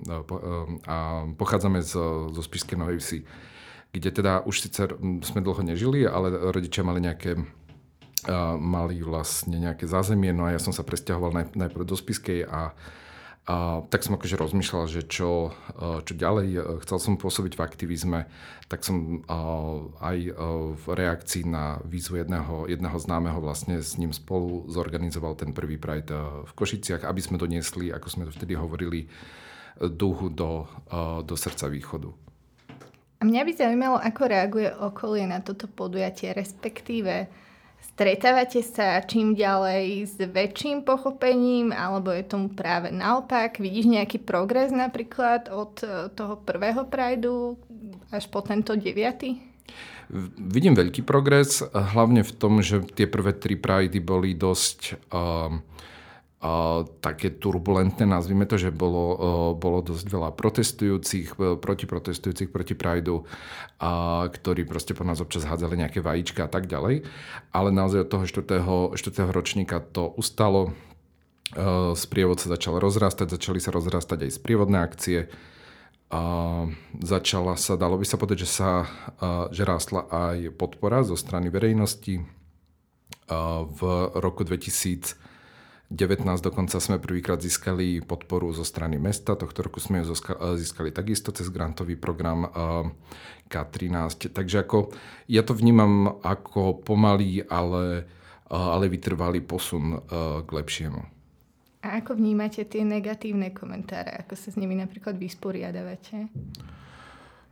a 0.87 1.27
pochádzame 1.35 1.83
z, 1.83 1.99
zo 2.31 2.39
Spišskej 2.39 2.79
Novej 2.79 3.03
Vsi, 3.03 3.19
kde 3.91 4.09
teda 4.11 4.47
už 4.47 4.55
síce 4.55 4.87
sme 5.27 5.43
dlho 5.43 5.67
nežili, 5.67 6.07
ale 6.07 6.31
rodičia 6.31 6.87
mali 6.87 7.03
nejaké 7.03 7.43
mali 8.57 9.05
vlastne 9.05 9.61
nejaké 9.61 9.85
zázemie, 9.85 10.33
no 10.33 10.49
a 10.49 10.53
ja 10.53 10.61
som 10.61 10.73
sa 10.73 10.81
presťahoval 10.81 11.31
naj, 11.33 11.45
najprv 11.53 11.85
do 11.85 11.93
Spiskej 11.93 12.49
a, 12.49 12.73
a 13.45 13.85
tak 13.93 14.01
som 14.01 14.17
akože 14.17 14.41
rozmýšľal, 14.41 14.89
že 14.89 15.05
čo, 15.05 15.53
čo 15.77 16.13
ďalej. 16.17 16.81
Chcel 16.81 16.97
som 16.97 17.21
pôsobiť 17.21 17.53
v 17.53 17.61
aktivizme, 17.61 18.19
tak 18.65 18.81
som 18.81 19.21
aj 20.01 20.17
v 20.73 20.85
reakcii 20.89 21.45
na 21.45 21.77
výzvu 21.85 22.25
jedného, 22.25 22.65
jedného 22.65 22.97
známeho 22.97 23.37
vlastne 23.37 23.77
s 23.77 24.01
ním 24.01 24.09
spolu 24.09 24.65
zorganizoval 24.73 25.37
ten 25.37 25.53
prvý 25.53 25.77
Pride 25.77 26.09
v 26.49 26.51
Košiciach, 26.57 27.05
aby 27.05 27.21
sme 27.21 27.37
doniesli, 27.37 27.93
ako 27.93 28.07
sme 28.09 28.25
to 28.25 28.33
vtedy 28.33 28.57
hovorili, 28.57 29.05
duchu 29.77 30.33
do, 30.33 30.65
do 31.21 31.35
srdca 31.37 31.69
východu. 31.69 32.09
A 33.15 33.23
mňa 33.23 33.41
by 33.47 33.51
zaujímalo, 33.53 33.97
ako 34.01 34.21
reaguje 34.27 34.69
okolie 34.75 35.23
na 35.23 35.39
toto 35.39 35.71
podujatie, 35.71 36.35
respektíve 36.35 37.31
Stretávate 37.81 38.59
sa 38.59 38.99
čím 39.07 39.39
ďalej 39.39 40.03
s 40.03 40.19
väčším 40.19 40.83
pochopením, 40.83 41.71
alebo 41.71 42.11
je 42.11 42.27
tomu 42.27 42.51
práve 42.51 42.91
naopak? 42.91 43.55
Vidíš 43.55 43.87
nejaký 43.87 44.19
progres 44.19 44.75
napríklad 44.75 45.47
od 45.47 45.79
e, 45.79 46.11
toho 46.11 46.35
prvého 46.43 46.83
prajdu 46.83 47.55
až 48.11 48.27
po 48.27 48.43
tento 48.43 48.75
deviatý? 48.75 49.39
Vidím 50.37 50.75
veľký 50.75 51.07
progres, 51.07 51.63
hlavne 51.71 52.21
v 52.21 52.31
tom, 52.35 52.59
že 52.59 52.83
tie 52.93 53.09
prvé 53.09 53.33
tri 53.33 53.57
prajdy 53.57 53.97
boli 54.03 54.37
dosť 54.37 55.09
uh, 55.09 55.57
také 57.01 57.33
turbulentné, 57.33 58.05
nazvime 58.05 58.45
to, 58.45 58.59
že 58.59 58.69
bolo, 58.69 59.17
bolo 59.57 59.79
dosť 59.81 60.05
veľa 60.05 60.29
protestujúcich, 60.35 61.39
e, 61.39 61.55
protiprotestujúcich 61.57 62.51
proti 62.51 62.75
Prideu, 62.77 63.25
ktorí 64.29 64.67
proste 64.67 64.93
po 64.93 65.07
nás 65.07 65.23
občas 65.23 65.47
hádzali 65.47 65.79
nejaké 65.79 66.03
vajíčka 66.03 66.45
a 66.45 66.51
tak 66.51 66.67
ďalej. 66.69 67.07
Ale 67.49 67.69
naozaj 67.73 68.05
od 68.05 68.11
toho 68.11 68.25
4. 68.27 68.93
4. 68.93 69.31
ročníka 69.31 69.79
to 69.81 70.11
ustalo, 70.19 70.69
e, 71.55 71.95
sprievod 71.97 72.37
sa 72.37 72.53
začal 72.53 72.77
rozrastať, 72.77 73.31
začali 73.31 73.57
sa 73.57 73.73
rozrastať 73.73 74.29
aj 74.29 74.31
sprievodné 74.35 74.77
akcie. 74.79 75.19
Začala 77.01 77.57
sa, 77.57 77.75
dalo 77.75 77.97
by 77.97 78.05
sa 78.05 78.15
povedať, 78.15 78.45
že 78.45 78.49
sa 78.61 78.85
že 79.49 79.65
rástla 79.65 80.05
aj 80.07 80.53
podpora 80.53 81.01
zo 81.01 81.17
strany 81.17 81.49
verejnosti. 81.49 82.21
V 83.73 83.79
roku 84.13 84.45
2000 84.45 85.17
19 85.93 86.25
dokonca 86.41 86.81
sme 86.81 86.97
prvýkrát 86.97 87.37
získali 87.37 88.01
podporu 88.01 88.49
zo 88.49 88.65
strany 88.65 88.97
mesta. 88.97 89.37
Tohto 89.37 89.61
roku 89.61 89.77
sme 89.77 90.01
ju 90.01 90.17
získali 90.57 90.89
takisto 90.89 91.29
cez 91.29 91.53
grantový 91.53 91.93
program 91.93 92.49
K13. 93.45 94.33
Takže 94.33 94.65
ako, 94.65 94.89
ja 95.29 95.45
to 95.45 95.53
vnímam 95.53 96.17
ako 96.25 96.81
pomalý, 96.81 97.45
ale, 97.45 98.09
ale 98.49 98.89
vytrvalý 98.89 99.45
posun 99.45 100.01
k 100.41 100.49
lepšiemu. 100.49 101.05
A 101.85 102.01
ako 102.01 102.17
vnímate 102.17 102.65
tie 102.65 102.81
negatívne 102.81 103.53
komentáre? 103.53 104.25
Ako 104.25 104.33
sa 104.33 104.49
s 104.49 104.57
nimi 104.57 104.73
napríklad 104.73 105.21
vysporiadavate? 105.21 106.33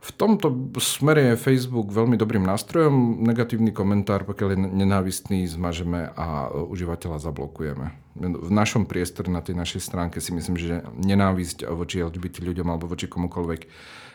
V 0.04 0.12
tomto 0.12 0.52
smere 0.84 1.32
je 1.32 1.40
Facebook 1.40 1.88
veľmi 1.88 2.20
dobrým 2.20 2.44
nástrojom. 2.44 3.24
Negatívny 3.24 3.72
komentár, 3.72 4.28
pokiaľ 4.28 4.48
je 4.52 4.58
nenávistný, 4.84 5.48
zmažeme 5.48 6.12
a 6.12 6.52
užívateľa 6.52 7.24
zablokujeme. 7.24 7.96
V 8.20 8.50
našom 8.52 8.84
priestore 8.84 9.32
na 9.32 9.40
tej 9.40 9.56
našej 9.56 9.80
stránke 9.80 10.20
si 10.20 10.36
myslím, 10.36 10.60
že 10.60 10.84
nenávisť 11.00 11.64
voči 11.72 12.04
LGBT 12.04 12.44
ľuďom 12.44 12.68
alebo 12.68 12.84
voči 12.84 13.08
komukoľvek 13.08 13.60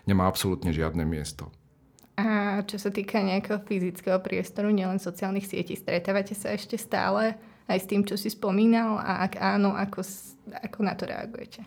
nemá 0.05 0.29
absolútne 0.29 0.69
žiadne 0.69 1.01
miesto. 1.09 1.49
A 2.21 2.61
čo 2.69 2.77
sa 2.77 2.93
týka 2.93 3.17
nejakého 3.25 3.57
fyzického 3.65 4.21
priestoru, 4.21 4.69
nielen 4.69 5.01
sociálnych 5.01 5.49
sietí, 5.49 5.73
stretávate 5.73 6.37
sa 6.37 6.53
ešte 6.53 6.77
stále 6.77 7.33
aj 7.65 7.77
s 7.81 7.89
tým, 7.89 8.05
čo 8.05 8.13
si 8.13 8.29
spomínal 8.29 9.01
a 9.01 9.25
ak 9.25 9.41
áno, 9.41 9.73
ako, 9.73 10.05
ako 10.53 10.79
na 10.85 10.93
to 10.93 11.09
reagujete? 11.09 11.65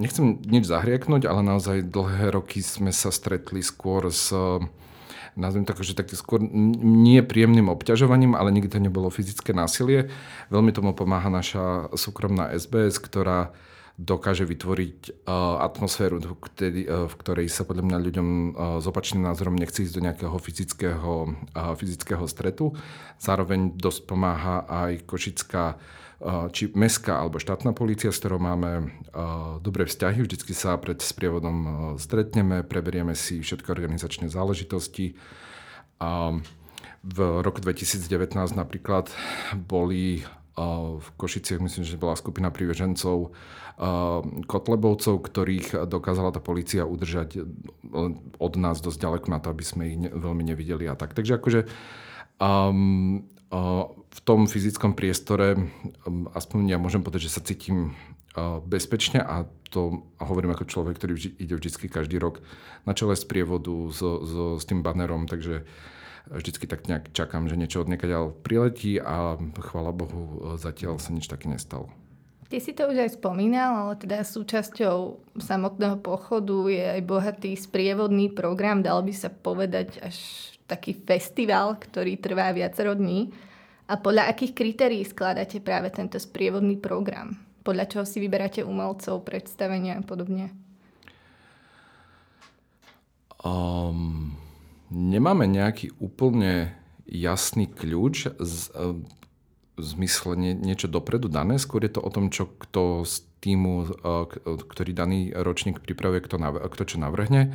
Nechcem 0.00 0.40
nič 0.42 0.64
zahrieknúť, 0.66 1.28
ale 1.28 1.44
naozaj 1.44 1.86
dlhé 1.86 2.34
roky 2.34 2.64
sme 2.64 2.90
sa 2.90 3.12
stretli 3.12 3.60
skôr 3.60 4.08
s 4.08 4.32
nazviem 5.36 5.64
tak, 5.64 5.80
že 5.80 5.96
takým 5.96 6.18
skôr 6.18 6.40
nie 6.82 7.24
príjemným 7.24 7.72
obťažovaním, 7.72 8.36
ale 8.36 8.52
nikdy 8.52 8.68
to 8.68 8.84
nebolo 8.84 9.08
fyzické 9.08 9.56
násilie. 9.56 10.12
Veľmi 10.52 10.76
tomu 10.76 10.92
pomáha 10.92 11.32
naša 11.32 11.88
súkromná 11.96 12.52
SBS, 12.52 13.00
ktorá 13.00 13.52
dokáže 14.00 14.48
vytvoriť 14.48 15.24
uh, 15.28 15.60
atmosféru, 15.60 16.16
uh, 16.16 16.32
v 17.06 17.14
ktorej 17.16 17.46
sa 17.52 17.62
podľa 17.68 17.84
mňa 17.92 17.98
ľuďom 18.08 18.28
uh, 18.28 18.46
s 18.80 18.84
opačným 18.88 19.24
názorom 19.24 19.56
nechce 19.56 19.84
ísť 19.84 19.94
do 19.94 20.04
nejakého 20.04 20.36
fyzického, 20.40 21.12
fyzického 21.76 22.24
stretu. 22.24 22.72
Zároveň 23.20 23.76
dosť 23.76 24.00
pomáha 24.08 24.64
aj 24.64 25.04
Košická 25.04 25.76
či 26.54 26.70
mestská 26.70 27.18
alebo 27.18 27.42
štátna 27.42 27.74
policia, 27.74 28.14
s 28.14 28.22
ktorou 28.22 28.38
máme 28.38 28.94
dobré 29.58 29.90
vzťahy. 29.90 30.22
Vždycky 30.22 30.54
sa 30.54 30.78
pred 30.78 31.02
sprievodom 31.02 31.56
stretneme, 31.98 32.62
preberieme 32.62 33.18
si 33.18 33.42
všetky 33.42 33.66
organizačné 33.74 34.30
záležitosti. 34.30 35.18
V 37.02 37.18
roku 37.18 37.58
2019 37.58 38.06
napríklad 38.54 39.10
boli 39.58 40.22
v 41.00 41.08
Košiciach, 41.16 41.64
myslím, 41.64 41.82
že 41.82 41.98
bola 41.98 42.14
skupina 42.14 42.52
prívežencov 42.52 43.32
Kotlebovcov, 44.46 45.14
ktorých 45.26 45.88
dokázala 45.88 46.30
tá 46.30 46.44
policia 46.44 46.84
udržať 46.84 47.40
od 48.38 48.52
nás 48.60 48.78
dosť 48.84 48.98
ďaleko 49.00 49.26
na 49.32 49.40
to, 49.40 49.48
aby 49.48 49.64
sme 49.64 49.82
ich 49.88 49.98
veľmi 50.12 50.44
nevideli 50.44 50.86
a 50.86 50.94
tak. 50.94 51.16
Takže 51.16 51.40
akože 51.40 51.60
um, 52.36 53.24
v 53.52 54.20
tom 54.24 54.48
fyzickom 54.48 54.96
priestore, 54.96 55.68
aspoň 56.32 56.72
ja 56.72 56.78
môžem 56.80 57.04
povedať, 57.04 57.28
že 57.28 57.34
sa 57.36 57.44
cítim 57.44 57.92
bezpečne 58.64 59.20
a 59.20 59.44
to 59.68 60.08
hovorím 60.16 60.56
ako 60.56 60.64
človek, 60.64 60.96
ktorý 60.96 61.12
vždy, 61.12 61.30
ide 61.36 61.54
vždy 61.56 61.88
každý 61.92 62.16
rok 62.16 62.40
na 62.88 62.96
čele 62.96 63.12
z 63.12 63.28
prievodu 63.28 63.92
so, 63.92 64.24
so, 64.24 64.44
s 64.56 64.64
tým 64.64 64.80
banerom, 64.80 65.28
takže 65.28 65.68
vždycky 66.32 66.64
tak 66.64 66.88
nejak 66.88 67.12
čakám, 67.12 67.52
že 67.52 67.60
niečo 67.60 67.84
od 67.84 67.92
ďal 67.92 68.32
priletí 68.40 68.96
a 68.96 69.36
chvála 69.36 69.92
Bohu, 69.92 70.56
zatiaľ 70.56 70.96
sa 70.96 71.12
nič 71.12 71.28
také 71.28 71.52
nestalo. 71.52 71.92
Ty 72.48 72.60
si 72.60 72.76
to 72.76 72.88
už 72.88 73.08
aj 73.08 73.16
spomínal, 73.16 73.88
ale 73.88 73.96
teda 73.96 74.24
súčasťou 74.24 75.24
samotného 75.40 76.00
pochodu 76.04 76.68
je 76.68 76.84
aj 77.00 77.02
bohatý 77.04 77.56
sprievodný 77.56 78.28
program, 78.28 78.84
dal 78.84 79.00
by 79.00 79.12
sa 79.12 79.32
povedať 79.32 80.00
až 80.04 80.16
taký 80.72 80.96
festival, 81.04 81.76
ktorý 81.76 82.16
trvá 82.16 82.48
viacero 82.56 82.96
dní. 82.96 83.28
A 83.92 84.00
podľa 84.00 84.32
akých 84.32 84.56
kritérií 84.56 85.04
skladáte 85.04 85.60
práve 85.60 85.92
tento 85.92 86.16
sprievodný 86.16 86.80
program? 86.80 87.36
Podľa 87.60 87.84
čoho 87.92 88.04
si 88.08 88.18
vyberáte 88.24 88.64
umelcov, 88.64 89.20
predstavenia 89.22 90.00
a 90.00 90.02
podobne? 90.02 90.50
Um, 93.42 94.32
nemáme 94.88 95.44
nejaký 95.44 95.92
úplne 96.00 96.72
jasný 97.04 97.68
kľúč 97.68 98.32
z, 98.38 98.54
v 99.76 99.82
zmysle 99.82 100.38
nie, 100.38 100.52
niečo 100.54 100.88
dopredu 100.88 101.28
dané. 101.28 101.60
Skôr 101.60 101.84
je 101.84 101.92
to 101.92 102.00
o 102.00 102.10
tom, 102.10 102.30
čo 102.32 102.48
kto 102.48 103.02
z 103.04 103.26
týmu, 103.42 103.98
ktorý 104.44 104.90
daný 104.94 105.34
ročník 105.34 105.82
pripravuje, 105.82 106.22
kto, 106.22 106.38
kto 106.70 106.82
čo 106.86 106.96
navrhne 107.02 107.50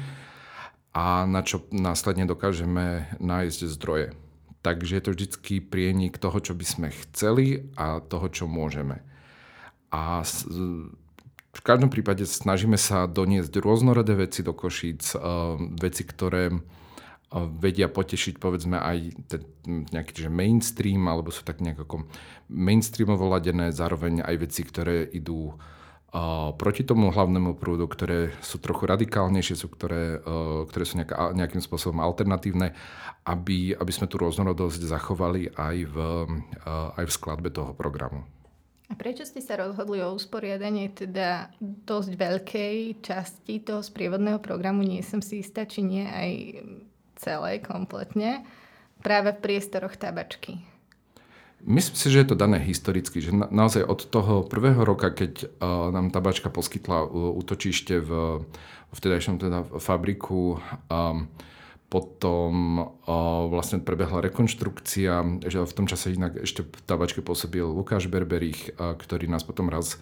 a 0.98 1.30
na 1.30 1.46
čo 1.46 1.62
následne 1.70 2.26
dokážeme 2.26 3.14
nájsť 3.22 3.60
zdroje. 3.70 4.18
Takže 4.66 4.98
je 4.98 5.04
to 5.06 5.14
vždycky 5.14 5.54
prienik 5.62 6.18
toho, 6.18 6.42
čo 6.42 6.58
by 6.58 6.66
sme 6.66 6.88
chceli 6.90 7.70
a 7.78 8.02
toho, 8.02 8.26
čo 8.34 8.50
môžeme. 8.50 9.06
A 9.94 10.26
v 11.54 11.62
každom 11.62 11.94
prípade 11.94 12.26
snažíme 12.26 12.82
sa 12.82 13.06
doniesť 13.06 13.62
rôznorodé 13.62 14.18
veci 14.18 14.42
do 14.42 14.58
Košíc, 14.58 15.14
eh, 15.14 15.22
veci, 15.78 16.02
ktoré 16.02 16.50
eh, 16.50 16.58
vedia 17.62 17.94
potešiť 17.94 18.42
povedzme 18.42 18.82
aj 18.82 18.98
ten 19.30 19.42
nejaký 19.94 20.26
že 20.26 20.34
mainstream, 20.34 21.06
alebo 21.06 21.30
sú 21.30 21.46
tak 21.46 21.62
nejako 21.62 22.10
mainstreamovo 22.50 23.30
ladené, 23.30 23.70
zároveň 23.70 24.26
aj 24.26 24.36
veci, 24.50 24.66
ktoré 24.66 25.06
idú 25.06 25.54
proti 26.56 26.88
tomu 26.88 27.12
hlavnému 27.12 27.60
prúdu, 27.60 27.86
ktoré 27.86 28.32
sú 28.40 28.58
trochu 28.64 28.88
radikálnejšie, 28.88 29.56
sú, 29.60 29.68
ktoré, 29.68 30.24
e, 30.24 30.66
ktoré 30.72 30.84
sú 30.88 30.96
nejaká, 31.00 31.36
nejakým 31.36 31.60
spôsobom 31.60 32.00
alternatívne, 32.00 32.72
aby, 33.28 33.76
aby 33.76 33.92
sme 33.92 34.08
tú 34.08 34.22
rôznorodosť 34.22 34.82
zachovali 34.88 35.52
aj 35.54 35.78
v, 35.90 35.98
e, 36.64 36.74
aj 36.98 37.04
v 37.06 37.16
skladbe 37.16 37.50
toho 37.52 37.76
programu. 37.76 38.24
A 38.88 38.96
prečo 38.96 39.28
ste 39.28 39.44
sa 39.44 39.60
rozhodli 39.60 40.00
o 40.00 40.16
usporiadanie 40.16 40.88
teda 40.96 41.52
dosť 41.60 42.12
veľkej 42.16 43.04
časti 43.04 43.60
toho 43.60 43.84
sprievodného 43.84 44.40
programu, 44.40 44.80
nie 44.88 45.04
som 45.04 45.20
si 45.20 45.44
istá, 45.44 45.68
či 45.68 45.84
nie 45.84 46.08
aj 46.08 46.32
celé, 47.20 47.60
kompletne, 47.60 48.48
práve 49.04 49.36
v 49.36 49.44
priestoroch 49.44 50.00
tabačky? 50.00 50.77
Myslím 51.66 51.98
si, 51.98 52.08
že 52.14 52.22
je 52.22 52.30
to 52.30 52.38
dané 52.38 52.62
historicky, 52.62 53.18
že 53.18 53.34
na, 53.34 53.50
naozaj 53.50 53.82
od 53.82 54.06
toho 54.08 54.46
prvého 54.46 54.86
roka, 54.86 55.10
keď 55.10 55.50
uh, 55.58 55.90
nám 55.90 56.14
tabačka 56.14 56.54
poskytla 56.54 57.02
uh, 57.02 57.34
útočište 57.34 57.98
v, 57.98 58.12
vtedajšom 58.94 59.36
teda 59.42 59.66
fabriku, 59.82 60.62
um, 60.88 61.28
potom 61.90 62.54
uh, 62.84 63.50
vlastne 63.50 63.82
prebehla 63.82 64.22
rekonštrukcia, 64.30 65.44
že 65.50 65.66
v 65.66 65.76
tom 65.76 65.90
čase 65.90 66.14
inak 66.14 66.46
ešte 66.46 66.62
v 66.68 66.82
tabačke 66.86 67.26
pôsobil 67.26 67.66
Lukáš 67.66 68.06
Berberich, 68.06 68.72
uh, 68.78 68.94
ktorý 68.94 69.26
nás 69.26 69.42
potom 69.42 69.74
raz 69.74 69.98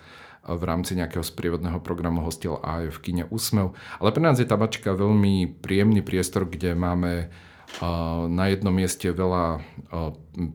v 0.46 0.62
rámci 0.62 0.94
nejakého 0.94 1.26
sprievodného 1.26 1.82
programu 1.82 2.22
hostil 2.22 2.62
aj 2.62 2.94
v 2.94 2.98
kine 3.02 3.24
Úsmev. 3.34 3.74
Ale 3.98 4.14
pre 4.14 4.22
nás 4.22 4.38
je 4.38 4.46
tabačka 4.46 4.94
veľmi 4.94 5.58
príjemný 5.58 6.06
priestor, 6.06 6.46
kde 6.46 6.78
máme 6.78 7.34
na 8.32 8.46
jednom 8.48 8.72
mieste 8.72 9.12
veľa 9.12 9.60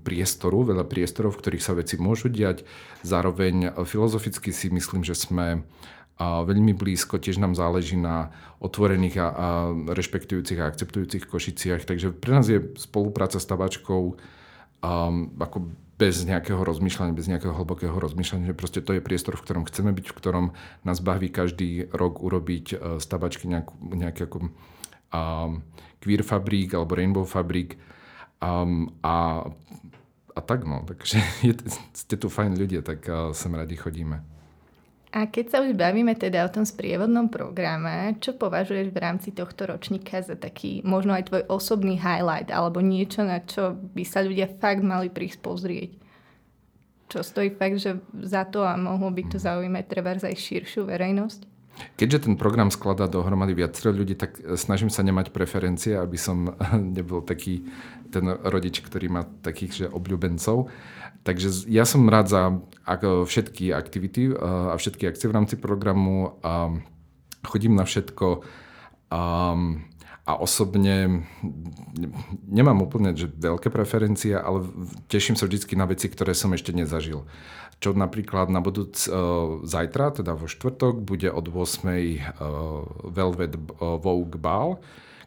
priestoru, 0.04 0.64
veľa 0.72 0.88
priestorov, 0.88 1.36
v 1.36 1.40
ktorých 1.44 1.64
sa 1.64 1.76
veci 1.76 2.00
môžu 2.00 2.32
diať. 2.32 2.64
Zároveň 3.04 3.76
filozoficky 3.84 4.52
si 4.52 4.72
myslím, 4.72 5.04
že 5.04 5.12
sme 5.12 5.68
veľmi 6.20 6.76
blízko, 6.76 7.16
tiež 7.16 7.40
nám 7.40 7.56
záleží 7.56 7.96
na 7.96 8.32
otvorených 8.60 9.16
a, 9.16 9.26
rešpektujúcich 9.88 10.60
a 10.60 10.68
akceptujúcich 10.68 11.24
Košiciach, 11.24 11.88
takže 11.88 12.12
pre 12.12 12.36
nás 12.36 12.44
je 12.44 12.60
spolupráca 12.76 13.40
s 13.40 13.48
tabačkou 13.48 14.02
um, 14.12 15.14
ako 15.40 15.72
bez 15.96 16.24
nejakého 16.24 16.60
rozmýšľania, 16.60 17.16
bez 17.16 17.28
nejakého 17.28 17.56
hlbokého 17.56 17.92
rozmýšľania, 17.92 18.52
že 18.52 18.56
proste 18.56 18.80
to 18.80 18.96
je 18.96 19.04
priestor, 19.04 19.36
v 19.36 19.44
ktorom 19.44 19.64
chceme 19.68 19.92
byť, 19.92 20.06
v 20.08 20.16
ktorom 20.16 20.46
nás 20.84 21.00
baví 21.00 21.28
každý 21.28 21.88
rok 21.92 22.24
urobiť 22.24 23.00
z 23.00 23.04
tabačky 23.04 23.48
nejakú, 23.48 23.76
nejaký 23.80 24.24
ako 24.24 24.48
um, 25.14 25.62
queer 26.00 26.24
fabrík 26.24 26.74
alebo 26.74 26.96
rainbow 26.96 27.26
fabrík 27.28 27.76
um, 28.40 28.88
a, 29.04 29.44
a 30.34 30.40
tak 30.40 30.64
no, 30.64 30.82
takže 30.88 31.20
je, 31.46 31.54
ste 31.92 32.16
tu 32.16 32.32
fajn 32.32 32.56
ľudia, 32.56 32.80
tak 32.80 33.04
uh, 33.06 33.30
sem 33.36 33.52
radi 33.52 33.76
chodíme. 33.76 34.24
A 35.10 35.26
keď 35.26 35.46
sa 35.50 35.58
už 35.66 35.74
bavíme 35.74 36.14
teda 36.14 36.46
o 36.46 36.52
tom 36.54 36.62
sprievodnom 36.62 37.26
programe, 37.26 38.14
čo 38.22 38.30
považuješ 38.38 38.94
v 38.94 39.02
rámci 39.02 39.34
tohto 39.34 39.66
ročníka 39.66 40.22
za 40.22 40.38
taký 40.38 40.86
možno 40.86 41.18
aj 41.18 41.26
tvoj 41.26 41.42
osobný 41.50 41.98
highlight 41.98 42.54
alebo 42.54 42.78
niečo, 42.78 43.26
na 43.26 43.42
čo 43.42 43.74
by 43.74 44.06
sa 44.06 44.22
ľudia 44.22 44.46
fakt 44.62 44.86
mali 44.86 45.10
prísť 45.10 45.42
pozrieť? 45.42 45.90
Čo 47.10 47.26
stojí 47.26 47.50
fakt, 47.58 47.82
že 47.82 47.98
za 48.22 48.46
to 48.46 48.62
a 48.62 48.78
mohlo 48.78 49.10
by 49.10 49.26
to 49.26 49.42
zaujímať 49.42 49.84
treba 49.90 50.14
aj 50.14 50.30
širšiu 50.30 50.86
verejnosť? 50.86 51.49
Keďže 51.96 52.30
ten 52.30 52.34
program 52.40 52.72
skladá 52.72 53.06
dohromady 53.06 53.52
viacero 53.54 53.92
ľudí, 53.92 54.16
tak 54.16 54.40
snažím 54.56 54.88
sa 54.88 55.04
nemať 55.04 55.32
preferencie, 55.34 55.96
aby 55.96 56.16
som 56.16 56.56
nebol 56.96 57.20
taký 57.24 57.68
ten 58.10 58.26
rodič, 58.26 58.82
ktorý 58.82 59.06
má 59.08 59.22
takých 59.44 59.72
že 59.72 59.86
obľúbencov. 59.86 60.68
Takže 61.20 61.68
ja 61.68 61.84
som 61.84 62.08
rád 62.08 62.26
za 62.32 62.42
všetky 63.00 63.76
aktivity 63.76 64.32
a 64.34 64.74
všetky 64.74 65.04
akcie 65.04 65.28
v 65.28 65.36
rámci 65.36 65.54
programu 65.60 66.40
a 66.40 66.72
chodím 67.44 67.76
na 67.76 67.84
všetko 67.84 68.40
a, 69.12 69.22
a 70.24 70.32
osobne 70.40 71.28
nemám 72.48 72.80
úplne 72.80 73.12
že 73.12 73.28
veľké 73.28 73.68
preferencie, 73.68 74.32
ale 74.32 74.64
teším 75.12 75.36
sa 75.36 75.44
vždy 75.44 75.76
na 75.76 75.84
veci, 75.84 76.08
ktoré 76.08 76.32
som 76.32 76.56
ešte 76.56 76.72
nezažil. 76.72 77.28
Čo 77.80 77.96
napríklad 77.96 78.52
na 78.52 78.60
budúc 78.60 79.08
uh, 79.08 79.64
zajtra, 79.64 80.20
teda 80.20 80.36
vo 80.36 80.44
štvrtok, 80.44 81.00
bude 81.00 81.32
od 81.32 81.48
8. 81.48 81.56
Uh, 81.56 82.84
Velvet 83.08 83.56
Vogue 83.80 84.36
Ball, 84.36 84.76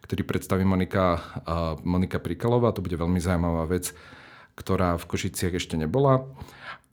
ktorý 0.06 0.22
predstaví 0.22 0.62
Monika, 0.62 1.18
uh, 1.18 1.82
Monika 1.82 2.22
Prikalová. 2.22 2.70
To 2.78 2.86
bude 2.86 2.94
veľmi 2.94 3.18
zaujímavá 3.18 3.66
vec 3.66 3.90
ktorá 4.54 4.98
v 5.02 5.10
Košiciach 5.10 5.58
ešte 5.58 5.76
nebola. 5.78 6.26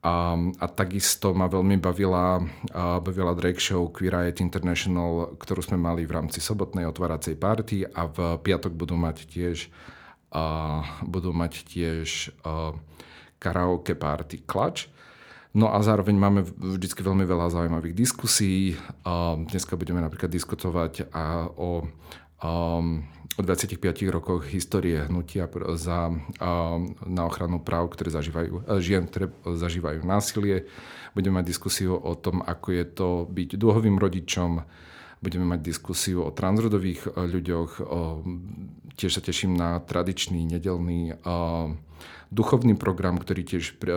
A, 0.00 0.33
a 0.33 0.67
takisto 0.73 1.37
ma 1.37 1.45
veľmi 1.45 1.76
bavila, 1.76 2.40
a 2.73 3.05
bavila 3.05 3.37
drag 3.37 3.61
show 3.61 3.85
Queer 3.93 4.17
Riot 4.17 4.40
International, 4.40 5.37
ktorú 5.37 5.61
sme 5.61 5.76
mali 5.76 6.09
v 6.09 6.17
rámci 6.17 6.40
sobotnej 6.40 6.88
otváracej 6.88 7.37
party 7.37 7.85
a 7.85 8.09
v 8.09 8.40
piatok 8.40 8.73
budú 8.73 8.97
mať 8.97 9.29
tiež, 9.29 9.69
a, 10.33 10.81
budú 11.05 11.37
mať 11.37 11.69
tiež 11.69 12.33
a, 12.40 12.73
karaoke 13.37 13.93
party 13.93 14.49
Clutch. 14.49 14.88
No 15.50 15.75
a 15.75 15.83
zároveň 15.83 16.14
máme 16.14 16.47
vždy 16.47 16.87
veľmi 17.02 17.26
veľa 17.26 17.50
zaujímavých 17.50 17.95
diskusí. 17.95 18.78
A 19.02 19.35
dneska 19.35 19.75
budeme 19.75 19.99
napríklad 19.99 20.30
diskutovať 20.30 21.11
a 21.11 21.50
o, 21.50 21.90
o 22.47 22.52
o 23.38 23.42
25 23.42 23.80
rokoch 24.12 24.45
histórie 24.52 25.07
hnutia 25.07 25.49
za, 25.80 26.12
na 27.07 27.23
ochranu 27.25 27.62
práv, 27.62 27.95
ktoré 27.97 28.12
zažívajú, 28.12 28.69
e, 28.69 28.83
žien, 28.85 29.09
ktoré 29.09 29.33
zažívajú 29.47 30.04
násilie. 30.04 30.69
Budeme 31.16 31.40
mať 31.40 31.49
diskusiu 31.49 31.97
o 31.97 32.12
tom, 32.19 32.45
ako 32.45 32.69
je 32.75 32.85
to 32.85 33.09
byť 33.30 33.57
dôhovým 33.57 33.97
rodičom. 33.97 34.66
Budeme 35.20 35.44
mať 35.44 35.60
diskusiu 35.60 36.24
o 36.24 36.32
transrodových 36.32 37.12
e, 37.12 37.28
ľuďoch. 37.28 37.70
Tiež 38.96 39.12
sa 39.16 39.22
teším 39.22 39.52
na 39.56 39.80
tradičný 39.80 40.44
nedelný 40.48 41.16
duchovný 42.30 42.78
program, 42.78 43.18
ktorý 43.18 43.42
tiež 43.42 43.74
eh, 43.74 43.90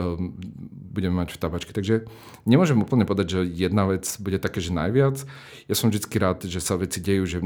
budeme 0.93 1.15
mať 1.23 1.37
v 1.37 1.41
tabačke. 1.41 1.71
Takže 1.71 2.09
nemôžem 2.49 2.81
úplne 2.81 3.05
povedať, 3.05 3.39
že 3.39 3.39
jedna 3.45 3.85
vec 3.85 4.09
bude 4.19 4.41
také, 4.41 4.59
že 4.59 4.73
najviac. 4.73 5.21
Ja 5.69 5.75
som 5.77 5.93
vždy 5.93 6.09
rád, 6.17 6.49
že 6.49 6.59
sa 6.59 6.75
veci 6.75 6.99
dejú, 6.99 7.23
že 7.29 7.39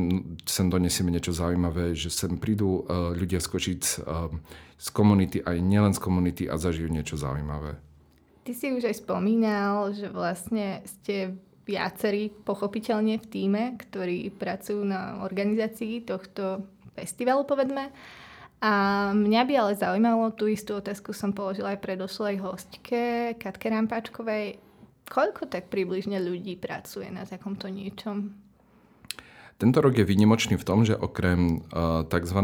sem 0.48 0.68
donesieme 0.72 1.12
niečo 1.12 1.36
zaujímavé, 1.36 1.94
že 1.94 2.10
sem 2.10 2.40
prídu 2.40 2.88
eh, 2.88 3.14
ľudia 3.14 3.44
skočiť 3.44 3.82
eh, 3.84 4.32
z 4.80 4.88
komunity, 4.96 5.44
aj 5.44 5.58
nielen 5.60 5.92
z 5.92 6.00
komunity 6.00 6.44
a 6.48 6.56
zažijú 6.56 6.88
niečo 6.88 7.20
zaujímavé. 7.20 7.78
Ty 8.48 8.56
si 8.56 8.72
už 8.72 8.88
aj 8.88 9.04
spomínal, 9.04 9.92
že 9.92 10.08
vlastne 10.08 10.80
ste 10.88 11.36
viacerí 11.68 12.32
pochopiteľne 12.32 13.20
v 13.20 13.26
týme, 13.28 13.64
ktorí 13.76 14.32
pracujú 14.32 14.88
na 14.88 15.20
organizácii 15.28 16.08
tohto 16.08 16.64
festivalu, 16.96 17.44
povedme. 17.44 17.92
A 18.58 18.72
mňa 19.14 19.42
by 19.46 19.54
ale 19.54 19.72
zaujímalo, 19.78 20.34
tú 20.34 20.50
istú 20.50 20.82
otázku 20.82 21.14
som 21.14 21.36
položila 21.36 21.78
aj 21.78 21.84
predošlej 21.84 22.42
hostke, 22.42 23.36
Katke 23.38 23.70
Rampáčkovej. 23.70 24.58
Koľko 25.06 25.46
tak 25.46 25.70
približne 25.70 26.18
ľudí 26.18 26.58
pracuje 26.58 27.06
na 27.14 27.28
takomto 27.28 27.70
niečom? 27.70 28.34
Tento 29.58 29.82
rok 29.82 29.94
je 29.98 30.06
výnimočný 30.06 30.58
v 30.58 30.66
tom, 30.66 30.86
že 30.86 30.98
okrem 30.98 31.66
uh, 31.74 32.06
tzv. 32.06 32.40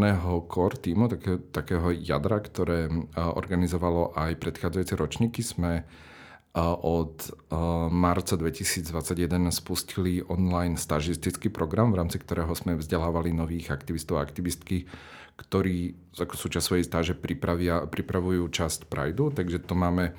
core 0.49 0.77
týmu, 0.81 1.09
také, 1.09 1.37
takého 1.49 1.93
jadra, 1.93 2.41
ktoré 2.41 2.89
uh, 2.89 3.33
organizovalo 3.33 4.13
aj 4.17 4.37
predchádzajúce 4.41 4.93
ročníky, 4.97 5.41
sme 5.45 5.81
uh, 5.81 6.12
od 6.61 7.17
uh, 7.49 7.89
marca 7.89 8.37
2021 8.37 9.49
spustili 9.49 10.21
online 10.21 10.77
stažistický 10.77 11.49
program, 11.49 11.89
v 11.89 12.05
rámci 12.05 12.21
ktorého 12.21 12.53
sme 12.53 12.77
vzdelávali 12.77 13.33
nových 13.33 13.73
aktivistov 13.73 14.21
a 14.21 14.25
aktivistky 14.25 14.85
ktorí 15.33 15.97
ako 16.21 16.35
súčasť 16.37 16.65
svojej 16.65 16.85
stáže 16.85 17.13
pripravia, 17.17 17.89
pripravujú 17.89 18.45
časť 18.53 18.85
Prideu, 18.85 19.33
takže 19.33 19.65
to 19.65 19.73
máme 19.73 20.13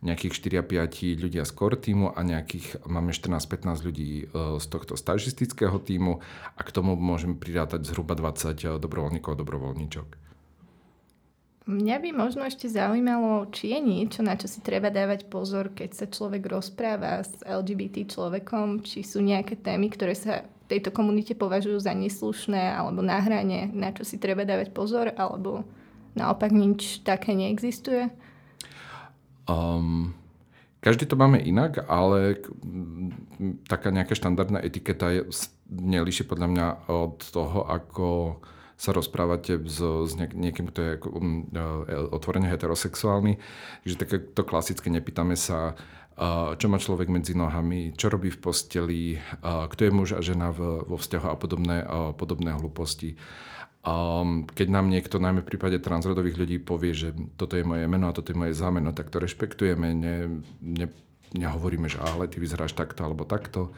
nejakých 0.00 0.64
4-5 0.64 1.20
ľudia 1.20 1.44
z 1.44 1.52
core 1.52 1.76
týmu 1.76 2.16
a 2.16 2.20
nejakých, 2.24 2.88
máme 2.88 3.12
14-15 3.12 3.84
ľudí 3.84 4.10
e, 4.24 4.56
z 4.56 4.66
tohto 4.72 4.96
stažistického 4.96 5.76
týmu 5.76 6.24
a 6.56 6.60
k 6.64 6.70
tomu 6.72 6.96
môžeme 6.96 7.36
prirátať 7.36 7.84
zhruba 7.84 8.16
20 8.16 8.56
e, 8.56 8.80
dobrovoľníkov 8.80 9.36
a 9.36 9.40
dobrovoľníčok. 9.44 10.08
Mňa 11.68 11.96
by 12.00 12.10
možno 12.16 12.48
ešte 12.48 12.72
zaujímalo, 12.72 13.44
či 13.52 13.76
je 13.76 13.80
niečo, 13.84 14.24
na 14.24 14.32
čo 14.34 14.48
si 14.48 14.64
treba 14.64 14.88
dávať 14.88 15.28
pozor, 15.28 15.76
keď 15.76 15.90
sa 15.92 16.06
človek 16.08 16.48
rozpráva 16.48 17.20
s 17.20 17.36
LGBT 17.44 18.08
človekom, 18.08 18.80
či 18.80 19.04
sú 19.04 19.20
nejaké 19.20 19.60
témy, 19.60 19.92
ktoré 19.92 20.16
sa 20.16 20.48
tejto 20.72 20.88
komunite 20.94 21.36
považujú 21.36 21.82
za 21.82 21.92
neslušné 21.92 22.78
alebo 22.78 23.04
na 23.04 23.20
hrane, 23.20 23.68
na 23.76 23.92
čo 23.92 24.08
si 24.08 24.16
treba 24.16 24.48
dávať 24.48 24.72
pozor, 24.72 25.12
alebo 25.18 25.68
naopak 26.16 26.48
nič 26.48 27.04
také 27.04 27.36
neexistuje? 27.36 28.08
Um, 29.50 30.14
každý 30.80 31.04
to 31.04 31.18
máme 31.18 31.42
inak, 31.42 31.84
ale 31.90 32.40
taká 33.68 33.92
nejaká 33.92 34.16
štandardná 34.16 34.64
etiketa 34.64 35.12
je, 35.12 35.28
nelíši 35.68 36.24
podľa 36.24 36.48
mňa 36.48 36.66
od 36.88 37.20
toho, 37.20 37.68
ako 37.68 38.38
sa 38.80 38.96
rozprávate 38.96 39.60
s, 39.60 39.76
s 39.84 40.12
niekým, 40.16 40.72
kto 40.72 40.80
je 40.80 40.92
um, 41.12 41.44
otvorene 42.16 42.48
heterosexuálny. 42.48 43.36
Takže 43.84 43.96
také 44.00 44.16
to 44.32 44.40
klasické, 44.48 44.88
nepýtame 44.88 45.36
sa, 45.36 45.76
čo 46.56 46.66
má 46.68 46.76
človek 46.76 47.08
medzi 47.08 47.32
nohami, 47.32 47.96
čo 47.96 48.12
robí 48.12 48.28
v 48.28 48.40
posteli, 48.40 49.16
kto 49.40 49.80
je 49.84 49.92
muž 49.92 50.08
a 50.16 50.20
žena 50.20 50.52
vo 50.52 50.96
vzťahu 51.00 51.26
a 51.32 51.36
podobné, 51.36 51.76
podobné 52.16 52.52
hlúposti. 52.52 53.16
Keď 54.52 54.68
nám 54.68 54.92
niekto, 54.92 55.16
najmä 55.16 55.40
v 55.40 55.48
prípade 55.48 55.80
transrodových 55.80 56.36
ľudí, 56.36 56.56
povie, 56.60 56.92
že 56.92 57.16
toto 57.40 57.56
je 57.56 57.64
moje 57.64 57.88
meno 57.88 58.12
a 58.12 58.16
toto 58.16 58.36
je 58.36 58.40
moje 58.40 58.52
zámeno, 58.52 58.92
tak 58.92 59.08
to 59.08 59.16
rešpektujeme, 59.16 59.96
ne, 59.96 60.44
ne, 60.60 60.92
nehovoríme, 61.32 61.88
že 61.88 61.96
ale 61.96 62.28
ty 62.28 62.36
vyzeráš 62.36 62.76
takto 62.76 63.00
alebo 63.08 63.24
takto. 63.24 63.72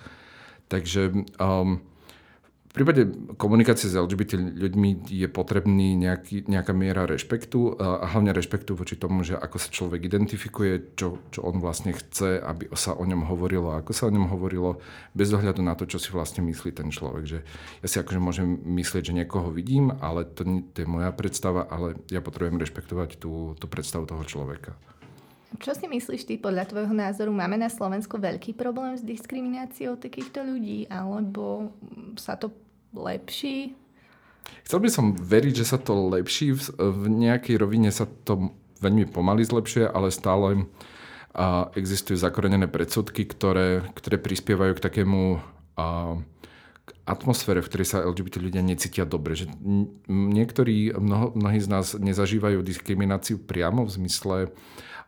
Takže 0.67 1.15
um, 1.39 1.79
v 2.73 2.81
prípade 2.81 3.05
komunikácie 3.37 3.93
s 3.93 4.01
LGBT 4.01 4.41
ľuďmi 4.41 5.05
je 5.05 5.29
potrebný 5.29 5.93
nejaký, 5.93 6.49
nejaká 6.49 6.73
miera 6.73 7.05
rešpektu 7.05 7.77
a 7.77 8.09
hlavne 8.09 8.33
rešpektu 8.33 8.73
voči 8.73 8.97
tomu, 8.97 9.29
že 9.29 9.37
ako 9.37 9.61
sa 9.61 9.69
človek 9.69 10.09
identifikuje, 10.09 10.97
čo, 10.97 11.21
čo 11.29 11.45
on 11.45 11.61
vlastne 11.61 11.93
chce, 11.93 12.41
aby 12.41 12.73
sa 12.73 12.97
o 12.97 13.05
ňom 13.05 13.29
hovorilo 13.29 13.77
ako 13.77 13.93
sa 13.93 14.09
o 14.09 14.15
ňom 14.17 14.25
hovorilo, 14.33 14.81
bez 15.13 15.29
ohľadu 15.37 15.61
na 15.61 15.77
to, 15.77 15.85
čo 15.85 16.01
si 16.01 16.09
vlastne 16.17 16.41
myslí 16.49 16.73
ten 16.73 16.89
človek. 16.89 17.25
Že 17.29 17.39
ja 17.85 17.87
si 17.93 17.97
akože 18.01 18.21
môžem 18.25 18.49
myslieť, 18.65 19.13
že 19.13 19.17
niekoho 19.21 19.53
vidím, 19.53 19.93
ale 20.01 20.25
to, 20.25 20.65
to 20.73 20.77
je 20.81 20.89
moja 20.89 21.13
predstava, 21.13 21.69
ale 21.69 22.01
ja 22.09 22.25
potrebujem 22.25 22.57
rešpektovať 22.57 23.21
tú, 23.21 23.53
tú 23.61 23.69
predstavu 23.69 24.09
toho 24.09 24.25
človeka. 24.25 24.73
Čo 25.61 25.77
si 25.77 25.85
myslíš 25.85 26.25
ty 26.25 26.41
podľa 26.41 26.65
tvojho 26.65 26.97
názoru? 26.97 27.29
Máme 27.29 27.61
na 27.61 27.69
Slovensku 27.69 28.17
veľký 28.17 28.57
problém 28.57 28.97
s 28.97 29.05
diskrimináciou 29.05 30.01
takýchto 30.01 30.41
ľudí, 30.41 30.89
alebo 30.89 31.77
sa 32.17 32.37
to 32.37 32.53
lepší? 32.93 33.77
Chcel 34.67 34.79
by 34.83 34.89
som 34.91 35.07
veriť, 35.15 35.55
že 35.63 35.67
sa 35.69 35.79
to 35.79 35.95
lepší. 36.11 36.55
V, 36.55 37.07
nejakej 37.09 37.57
rovine 37.59 37.91
sa 37.95 38.07
to 38.07 38.53
veľmi 38.83 39.07
pomaly 39.09 39.47
zlepšuje, 39.47 39.87
ale 39.87 40.11
stále 40.11 40.67
a 41.33 41.73
existujú 41.73 42.21
zakorenené 42.21 42.69
predsudky, 42.69 43.25
ktoré, 43.25 43.89
ktoré 43.97 44.21
prispievajú 44.21 44.77
k 44.77 44.85
takému 44.85 45.41
a, 45.81 46.21
atmosfére, 47.03 47.63
v 47.63 47.69
ktorej 47.71 47.87
sa 47.89 48.05
LGBT 48.07 48.39
ľudia 48.39 48.63
necítia 48.63 49.03
dobre. 49.03 49.35
Že 49.35 49.51
niektorí, 50.11 50.95
mnoho, 50.95 51.35
mnohí 51.35 51.59
z 51.59 51.69
nás 51.71 51.95
nezažívajú 51.99 52.63
diskrimináciu 52.63 53.43
priamo 53.43 53.87
v 53.87 53.95
zmysle 54.03 54.37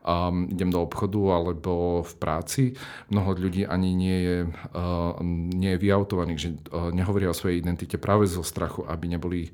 um, 0.04 0.46
idem 0.50 0.70
do 0.70 0.84
obchodu 0.84 1.40
alebo 1.40 2.02
v 2.04 2.14
práci. 2.20 2.62
Mnoho 3.10 3.34
ľudí 3.34 3.64
ani 3.64 3.96
nie 3.96 4.18
je, 4.20 4.36
uh, 4.46 5.18
nie 5.54 5.74
je 5.74 5.82
vyautovaných, 5.82 6.40
že 6.40 6.50
uh, 6.52 6.92
nehovoria 6.92 7.32
o 7.32 7.36
svojej 7.36 7.58
identite 7.58 7.96
práve 7.96 8.28
zo 8.28 8.44
strachu, 8.44 8.84
aby 8.86 9.08
neboli, 9.08 9.50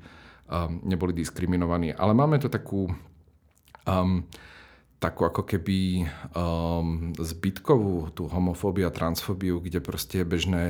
um, 0.51 0.83
neboli 0.83 1.15
diskriminovaní. 1.15 1.95
Ale 1.95 2.11
máme 2.13 2.37
to 2.37 2.51
takú 2.51 2.91
um, 3.87 4.27
takú 5.01 5.25
ako 5.25 5.41
keby 5.41 6.05
um, 6.37 7.09
zbytkovú 7.17 8.13
tú 8.13 8.29
homofóbiu 8.29 8.85
a 8.85 8.93
transfóbiu, 8.93 9.57
kde 9.57 9.81
proste 9.81 10.21
je 10.21 10.29
bežné 10.29 10.63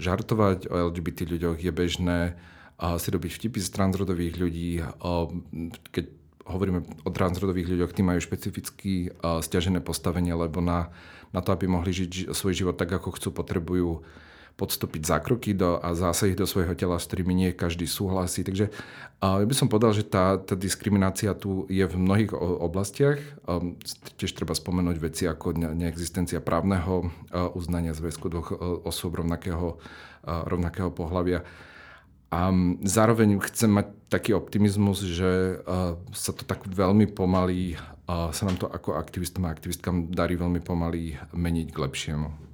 žartovať 0.00 0.72
o 0.72 0.88
LGBT 0.88 1.28
ľuďoch, 1.28 1.60
je 1.60 1.68
bežné 1.68 2.18
uh, 2.32 2.96
si 2.96 3.12
robiť 3.12 3.30
vtipy 3.36 3.60
z 3.60 3.68
transrodových 3.68 4.34
ľudí. 4.40 4.80
Uh, 4.80 5.28
keď 5.92 6.08
hovoríme 6.48 6.80
o 7.04 7.10
transrodových 7.12 7.76
ľuďoch, 7.76 7.92
tí 7.92 8.00
majú 8.00 8.24
špecificky 8.24 9.12
uh, 9.20 9.44
stiažené 9.44 9.84
postavenie, 9.84 10.32
lebo 10.32 10.64
na, 10.64 10.88
na 11.36 11.44
to, 11.44 11.52
aby 11.52 11.68
mohli 11.68 11.92
žiť 11.92 12.32
svoj 12.32 12.56
život 12.56 12.80
tak, 12.80 12.88
ako 12.88 13.20
chcú, 13.20 13.36
potrebujú 13.36 14.00
podstúpiť 14.54 15.02
zákroky 15.02 15.50
do, 15.58 15.82
a 15.82 15.98
zásahy 15.98 16.38
do 16.38 16.46
svojho 16.46 16.78
tela, 16.78 17.02
s 17.02 17.10
ktorými 17.10 17.34
nie 17.34 17.50
každý 17.50 17.90
súhlasí. 17.90 18.46
Takže 18.46 18.70
ja 19.18 19.42
by 19.42 19.54
som 19.56 19.66
povedal, 19.66 19.90
že 19.90 20.06
tá, 20.06 20.38
tá 20.38 20.54
diskriminácia 20.54 21.34
tu 21.34 21.66
je 21.66 21.82
v 21.82 21.96
mnohých 21.98 22.30
oblastiach. 22.38 23.18
Tiež 24.14 24.30
treba 24.30 24.54
spomenúť 24.54 24.96
veci 25.02 25.26
ako 25.26 25.58
neexistencia 25.58 26.38
právneho 26.38 27.10
uznania 27.58 27.98
zväzku 27.98 28.30
dvoch 28.30 28.54
osôb 28.86 29.18
rovnakého, 29.18 29.82
rovnakého 30.22 30.94
pohľavia. 30.94 31.42
A 32.30 32.50
zároveň 32.82 33.42
chcem 33.50 33.70
mať 33.70 33.86
taký 34.10 34.38
optimizmus, 34.38 35.02
že 35.02 35.62
sa 36.14 36.30
to 36.30 36.46
tak 36.46 36.62
veľmi 36.66 37.10
pomaly, 37.10 37.78
sa 38.06 38.42
nám 38.46 38.58
to 38.58 38.70
ako 38.70 38.98
aktivistom 38.98 39.46
a 39.46 39.54
aktivistkám 39.54 40.14
darí 40.14 40.38
veľmi 40.38 40.62
pomaly 40.62 41.18
meniť 41.34 41.68
k 41.74 41.78
lepšiemu. 41.78 42.53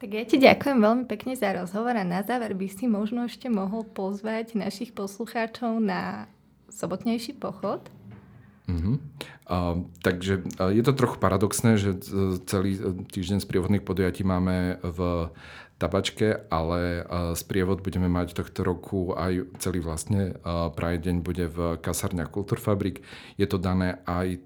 Tak 0.00 0.08
ja 0.16 0.24
ti 0.24 0.40
ďakujem 0.40 0.80
veľmi 0.80 1.04
pekne 1.04 1.36
za 1.36 1.52
rozhovor 1.52 1.92
a 1.92 2.08
na 2.08 2.24
záver 2.24 2.56
by 2.56 2.72
si 2.72 2.88
možno 2.88 3.28
ešte 3.28 3.52
mohol 3.52 3.84
pozvať 3.84 4.56
našich 4.56 4.96
poslucháčov 4.96 5.76
na 5.76 6.24
sobotnejší 6.72 7.36
pochod. 7.36 7.84
Mm-hmm. 8.64 8.96
Uh, 9.44 9.84
takže 10.00 10.40
uh, 10.56 10.72
je 10.72 10.80
to 10.80 10.96
trochu 10.96 11.20
paradoxné, 11.20 11.76
že 11.76 12.00
celý 12.48 12.80
týždeň 13.12 13.44
z 13.44 13.46
prievodných 13.50 13.84
podujatí 13.84 14.24
máme 14.24 14.80
v 14.80 15.28
tabačke, 15.80 16.48
ale 16.52 17.08
sprievod 17.32 17.80
budeme 17.80 18.04
mať 18.04 18.36
tohto 18.36 18.60
roku 18.68 19.16
aj 19.16 19.48
celý 19.64 19.80
vlastne 19.80 20.36
Pride 20.76 21.08
deň 21.08 21.16
bude 21.24 21.48
v 21.48 21.80
kasárniach 21.80 22.28
Kulturfabrik. 22.28 23.00
Je 23.40 23.48
to 23.48 23.56
dané 23.56 24.04
aj 24.04 24.44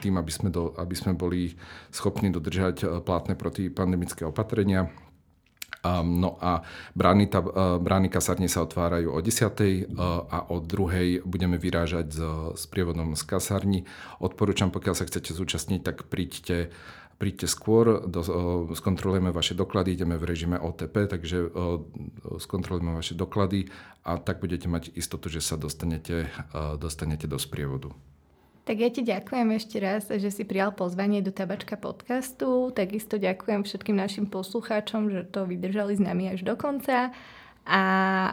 tým, 0.00 0.14
aby 0.16 0.32
sme, 0.32 0.48
do, 0.48 0.72
aby 0.80 0.96
sme 0.96 1.12
boli 1.12 1.52
schopní 1.92 2.32
dodržať 2.32 2.76
uh, 2.82 2.88
platné 3.04 3.36
protipandemické 3.36 4.24
opatrenia. 4.24 4.88
Um, 5.80 6.20
no 6.20 6.36
a 6.44 6.60
brány, 6.92 7.28
tá, 7.32 7.40
uh, 7.40 7.80
brány 7.80 8.12
kasárne 8.12 8.48
sa 8.48 8.64
otvárajú 8.64 9.12
o 9.12 9.20
10. 9.20 9.44
Uh, 9.44 10.24
a 10.28 10.38
o 10.52 10.60
2. 10.60 11.24
budeme 11.24 11.56
vyrážať 11.56 12.06
s, 12.12 12.20
s 12.56 12.64
prievodom 12.68 13.12
z 13.16 13.22
kasárni. 13.28 13.80
Odporúčam, 14.20 14.72
pokiaľ 14.72 14.94
sa 14.96 15.08
chcete 15.08 15.36
zúčastniť, 15.36 15.80
tak 15.84 16.08
príďte 16.08 16.72
príďte 17.20 17.52
skôr, 17.52 18.08
do, 18.08 18.24
skontrolujeme 18.72 19.28
vaše 19.28 19.52
doklady, 19.52 19.92
ideme 19.92 20.16
v 20.16 20.24
režime 20.24 20.56
OTP, 20.56 21.04
takže 21.04 21.52
skontrolujeme 22.40 22.96
vaše 22.96 23.12
doklady 23.12 23.68
a 24.08 24.16
tak 24.16 24.40
budete 24.40 24.72
mať 24.72 24.96
istotu, 24.96 25.28
že 25.28 25.44
sa 25.44 25.60
dostanete, 25.60 26.32
dostanete 26.80 27.28
do 27.28 27.36
sprievodu. 27.36 27.92
Tak 28.70 28.78
ja 28.78 28.86
ti 28.86 29.02
ďakujem 29.02 29.48
ešte 29.58 29.82
raz, 29.82 30.06
že 30.06 30.30
si 30.30 30.46
prijal 30.46 30.70
pozvanie 30.70 31.18
do 31.26 31.34
Tabačka 31.34 31.74
podcastu. 31.74 32.70
Takisto 32.70 33.18
ďakujem 33.18 33.66
všetkým 33.66 33.98
našim 33.98 34.30
poslucháčom, 34.30 35.10
že 35.10 35.26
to 35.26 35.42
vydržali 35.42 35.98
s 35.98 36.02
nami 36.06 36.30
až 36.30 36.46
do 36.46 36.54
konca. 36.54 37.10
A 37.66 37.82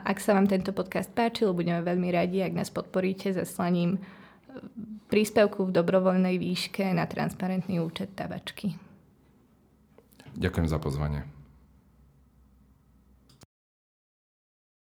ak 0.06 0.22
sa 0.22 0.38
vám 0.38 0.46
tento 0.46 0.78
podcast 0.78 1.10
páčil, 1.10 1.58
budeme 1.58 1.82
veľmi 1.82 2.14
radi, 2.14 2.46
ak 2.46 2.54
nás 2.54 2.70
podporíte 2.70 3.34
zaslaním 3.34 3.98
príspevku 5.10 5.66
v 5.66 5.74
dobrovoľnej 5.74 6.38
výške 6.38 6.86
na 6.94 7.10
transparentný 7.10 7.82
účet 7.82 8.14
tabačky. 8.14 8.78
Ďakujem 10.38 10.68
za 10.70 10.78
pozvanie. 10.78 11.37